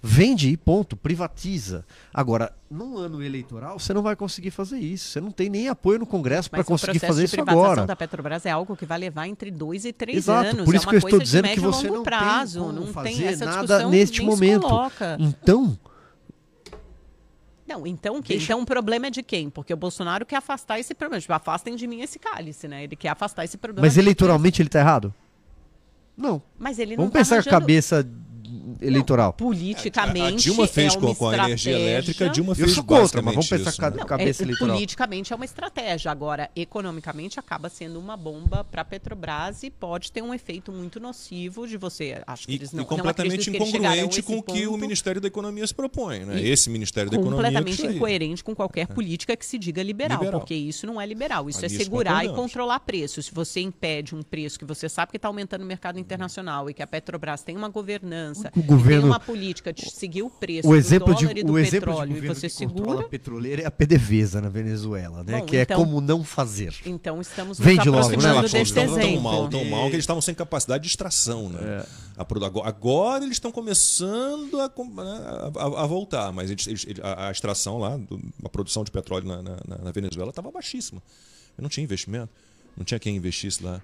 [0.00, 1.84] Vende e ponto, privatiza.
[2.14, 5.08] Agora, num ano eleitoral, você não vai conseguir fazer isso.
[5.08, 7.34] Você não tem nem apoio no Congresso para Mas o conseguir processo fazer de isso
[7.36, 7.86] privatização agora.
[7.86, 10.64] da Petrobras é algo que vai levar entre dois e três Exato, anos.
[10.64, 12.02] por é isso uma que eu estou coisa de dizendo que médio você longo não
[12.04, 12.64] prazo.
[12.64, 14.68] tem não fazer tem essa nada neste momento.
[15.18, 15.76] Então,
[17.66, 18.20] Não, então?
[18.20, 19.50] Deixa- Então o problema é de quem?
[19.50, 21.20] Porque o Bolsonaro quer afastar esse problema.
[21.20, 22.84] Tipo, afastem de mim esse cálice, né?
[22.84, 23.84] Ele quer afastar esse problema.
[23.84, 25.12] mas de eleitoralmente ele está errado?
[26.16, 26.40] Não.
[26.58, 28.08] Mas ele não Vamos tá pensar com a arranjando- cabeça
[28.80, 29.32] eleitoral.
[29.32, 30.48] Politicamente.
[30.48, 32.72] A Dilma fez é com, uma com a energia estratégia- elétrica, a Dilma Eu fez
[32.72, 34.00] sou contra, mas vamos pensar isso, cada- né?
[34.00, 34.74] Não, cabeça é, eleitoral.
[34.76, 36.10] politicamente é uma estratégia.
[36.10, 40.98] Agora, economicamente, acaba sendo uma bomba para a Petrobras e pode ter um efeito muito
[41.00, 42.20] nocivo de você.
[42.26, 44.76] Acho que E, eles e não, não completamente a incongruente com o que o.
[44.78, 46.20] Ministério da Economia se propõe.
[46.24, 46.40] Né?
[46.40, 47.44] E Esse Ministério da Economia.
[47.50, 50.40] completamente incoerente com qualquer política que se diga liberal, Liberal.
[50.40, 51.48] porque isso não é liberal.
[51.50, 53.26] Isso é segurar e controlar preços.
[53.26, 56.74] Se você impede um preço que você sabe que está aumentando no mercado internacional e
[56.74, 60.30] que a Petrobras tem uma governança, O e governo- tem uma política de seguir o
[60.30, 62.48] preço O do exemplo de, dólar e do o exemplo de petróleo e governo você
[62.48, 65.38] que controla segura, a petroleira é a PDVSA na Venezuela, né?
[65.40, 66.74] Bom, que então- é como não fazer.
[66.86, 69.14] então estamos Vende nos logo, né, desse Estavam exemplo.
[69.14, 71.84] tão mal, tão mal que eles estavam sem capacidade de extração, né?
[72.26, 76.66] Produ- Agora, eles estão começando a, né, a- a- a voltar, mas eles-
[77.02, 81.00] a, a extração lá, do- a produção de petróleo na, na- na Venezuela estava baixíssima.
[81.56, 82.30] Não tinha investimento,
[82.76, 83.80] não tinha quem investisse lá.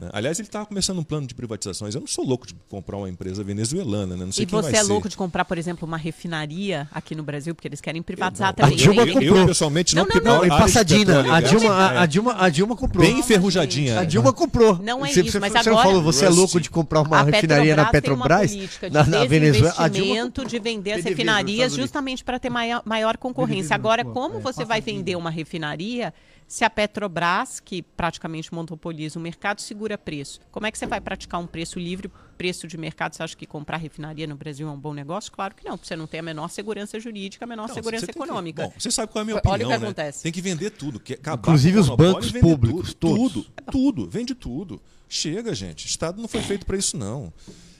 [0.00, 0.10] Né?
[0.12, 1.94] Aliás, ele estava começando um plano de privatizações.
[1.94, 4.24] Eu não sou louco de comprar uma empresa venezuelana, né?
[4.24, 4.90] Não sei E quem você vai é ser.
[4.90, 8.54] louco de comprar, por exemplo, uma refinaria aqui no Brasil, porque eles querem privatizar Não,
[8.54, 8.74] também.
[8.74, 9.36] A Dilma eu, comprou.
[9.38, 12.06] eu, pessoalmente não, Não, porque não, Não, em Passadina, a e Dilma, é a, a
[12.06, 13.04] Dilma, a Dilma comprou.
[13.04, 14.00] bem enferrujadinha.
[14.00, 14.78] A Dilma comprou.
[14.82, 17.18] Não é você, isso, você, mas você agora- falou, você é louco de comprar uma
[17.18, 18.50] a refinaria na Petrobras?
[18.50, 19.74] tem uma na, na Venezuela.
[19.78, 23.74] A Dilma de vender as refinarias justamente para ter maior, maior concorrência.
[23.74, 26.12] Agora, como é, você vai vender uma refinaria
[26.48, 30.40] se a Petrobras, que praticamente monopoliza o mercado, segura preço?
[30.50, 33.14] Como é que você vai praticar um preço livre, preço de mercado?
[33.14, 35.30] Você acha que comprar refinaria no Brasil é um bom negócio?
[35.30, 38.06] Claro que não, porque você não tem a menor segurança jurídica, a menor Não, segurança
[38.06, 38.62] tem que- econômica.
[38.64, 39.84] bom, você sabe qual é a minha Olha opinião, o que né?
[39.86, 40.22] acontece.
[40.22, 40.98] Tem que vender tudo.
[40.98, 43.32] Que, acabar Inclusive os bancos públicos, tudo, todos.
[43.44, 44.80] Tudo, tudo, vende tudo.
[45.06, 45.84] Chega, gente.
[45.84, 47.30] O Estado não foi feito para isso, não.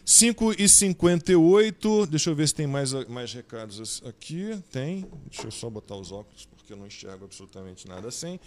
[0.04, 4.58] 5 e 58 Deixa eu ver se tem mais, mais recados aqui.
[4.70, 5.06] Tem.
[5.30, 8.38] Deixa eu só botar os óculos, porque eu não enxergo absolutamente nada assim.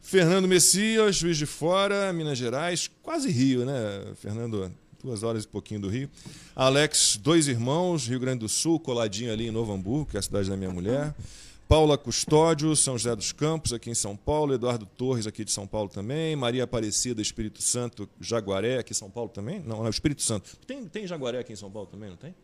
[0.00, 4.72] Fernando Messias, Juiz de Fora, Minas Gerais, quase Rio, né, Fernando?
[5.04, 6.10] Duas horas e pouquinho do Rio.
[6.56, 10.22] Alex, dois irmãos, Rio Grande do Sul, coladinho ali em Novo Hamburgo, que é a
[10.22, 11.14] cidade da minha mulher.
[11.68, 14.52] Paula Custódio, São José dos Campos, aqui em São Paulo.
[14.52, 16.34] Eduardo Torres, aqui de São Paulo também.
[16.36, 19.60] Maria Aparecida, Espírito Santo, Jaguaré, aqui em São Paulo também?
[19.60, 20.56] Não, não, Espírito Santo.
[20.66, 22.34] Tem, tem Jaguaré aqui em São Paulo também, não tem?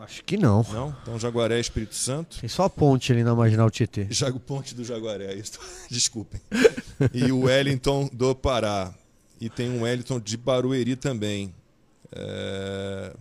[0.00, 0.64] Acho que não.
[0.72, 0.96] Não?
[1.02, 2.38] Então Jaguaré, Espírito Santo.
[2.40, 4.06] Tem só a ponte ali na Marginal Tietê.
[4.10, 5.58] Jago Ponte do Jaguaré, isso.
[5.90, 6.40] Desculpem.
[7.12, 8.94] E o Wellington do Pará.
[9.40, 11.54] E tem um Wellington de Barueri também.
[12.12, 13.12] É,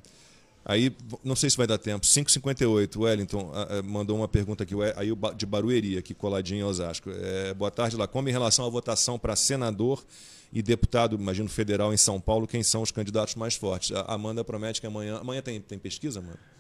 [0.70, 2.06] Aí, não sei se vai dar tempo.
[2.06, 6.60] 5h58, o Wellington ah, ah, mandou uma pergunta aqui, aí o de Barueri, aqui coladinho
[6.60, 7.10] em Osasco.
[7.10, 8.30] É, boa tarde, Lacombe.
[8.30, 10.04] Em relação à votação para senador
[10.52, 13.96] e deputado, imagino, federal em São Paulo, quem são os candidatos mais fortes?
[13.96, 15.20] A Amanda promete que amanhã.
[15.20, 16.57] Amanhã tem, tem pesquisa, Amanda?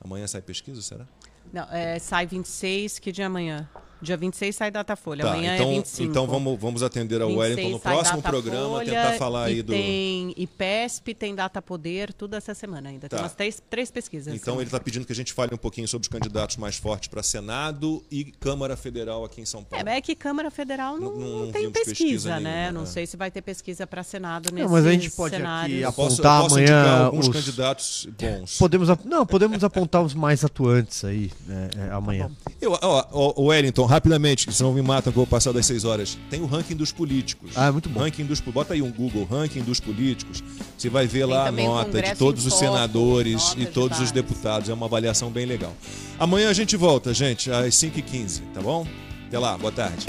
[0.00, 1.06] Amanhã sai pesquisa, será?
[1.52, 3.68] Não, é, sai 26, que dia é amanhã?
[4.02, 6.10] Dia 26 sai Datafolha, Tá, amanhã então, é 25.
[6.10, 9.72] então vamos, vamos atender ao 26 Wellington no próximo programa, tentar falar aí do.
[9.72, 13.08] Tem IPESP, tem Data Poder, tudo essa semana ainda.
[13.08, 13.16] Tá.
[13.16, 14.34] Tem umas três, três pesquisas.
[14.34, 17.08] Então ele está pedindo que a gente fale um pouquinho sobre os candidatos mais fortes
[17.08, 19.84] para Senado e Câmara Federal aqui em São É, Paulo.
[19.86, 22.52] mas é que Câmara Federal não, Não- não- tem pesquisa, pesquisa né?
[22.62, 22.86] nenhuma, não é.
[22.86, 25.92] sei se vai ter pesquisa para Senado nesse Não, mas a gente pode aqui Eu
[25.92, 28.58] posso, eu apontar posso amanhã alguns os- candidatos bons.
[28.58, 32.30] Podemos, não, podemos apontar os mais atuantes aí né, é, amanhã.
[32.60, 33.52] Eu, ó, ó, o
[33.84, 36.18] Wellington, rapidamente, senão me matam que eu vou passar das seis horas.
[36.30, 37.52] Tem o ranking dos políticos.
[37.54, 38.00] Ah, muito bom.
[38.00, 40.42] Ranking dos, bota aí um Google, ranking dos políticos.
[40.76, 44.10] Você vai ver Tem lá a nota de todos os senadores e de todos os
[44.10, 44.68] deputados.
[44.68, 45.72] É uma avaliação bem legal.
[46.18, 48.86] Amanhã a gente volta, gente, às 5h15, tá bom?
[49.28, 50.06] Até lá, boa tarde.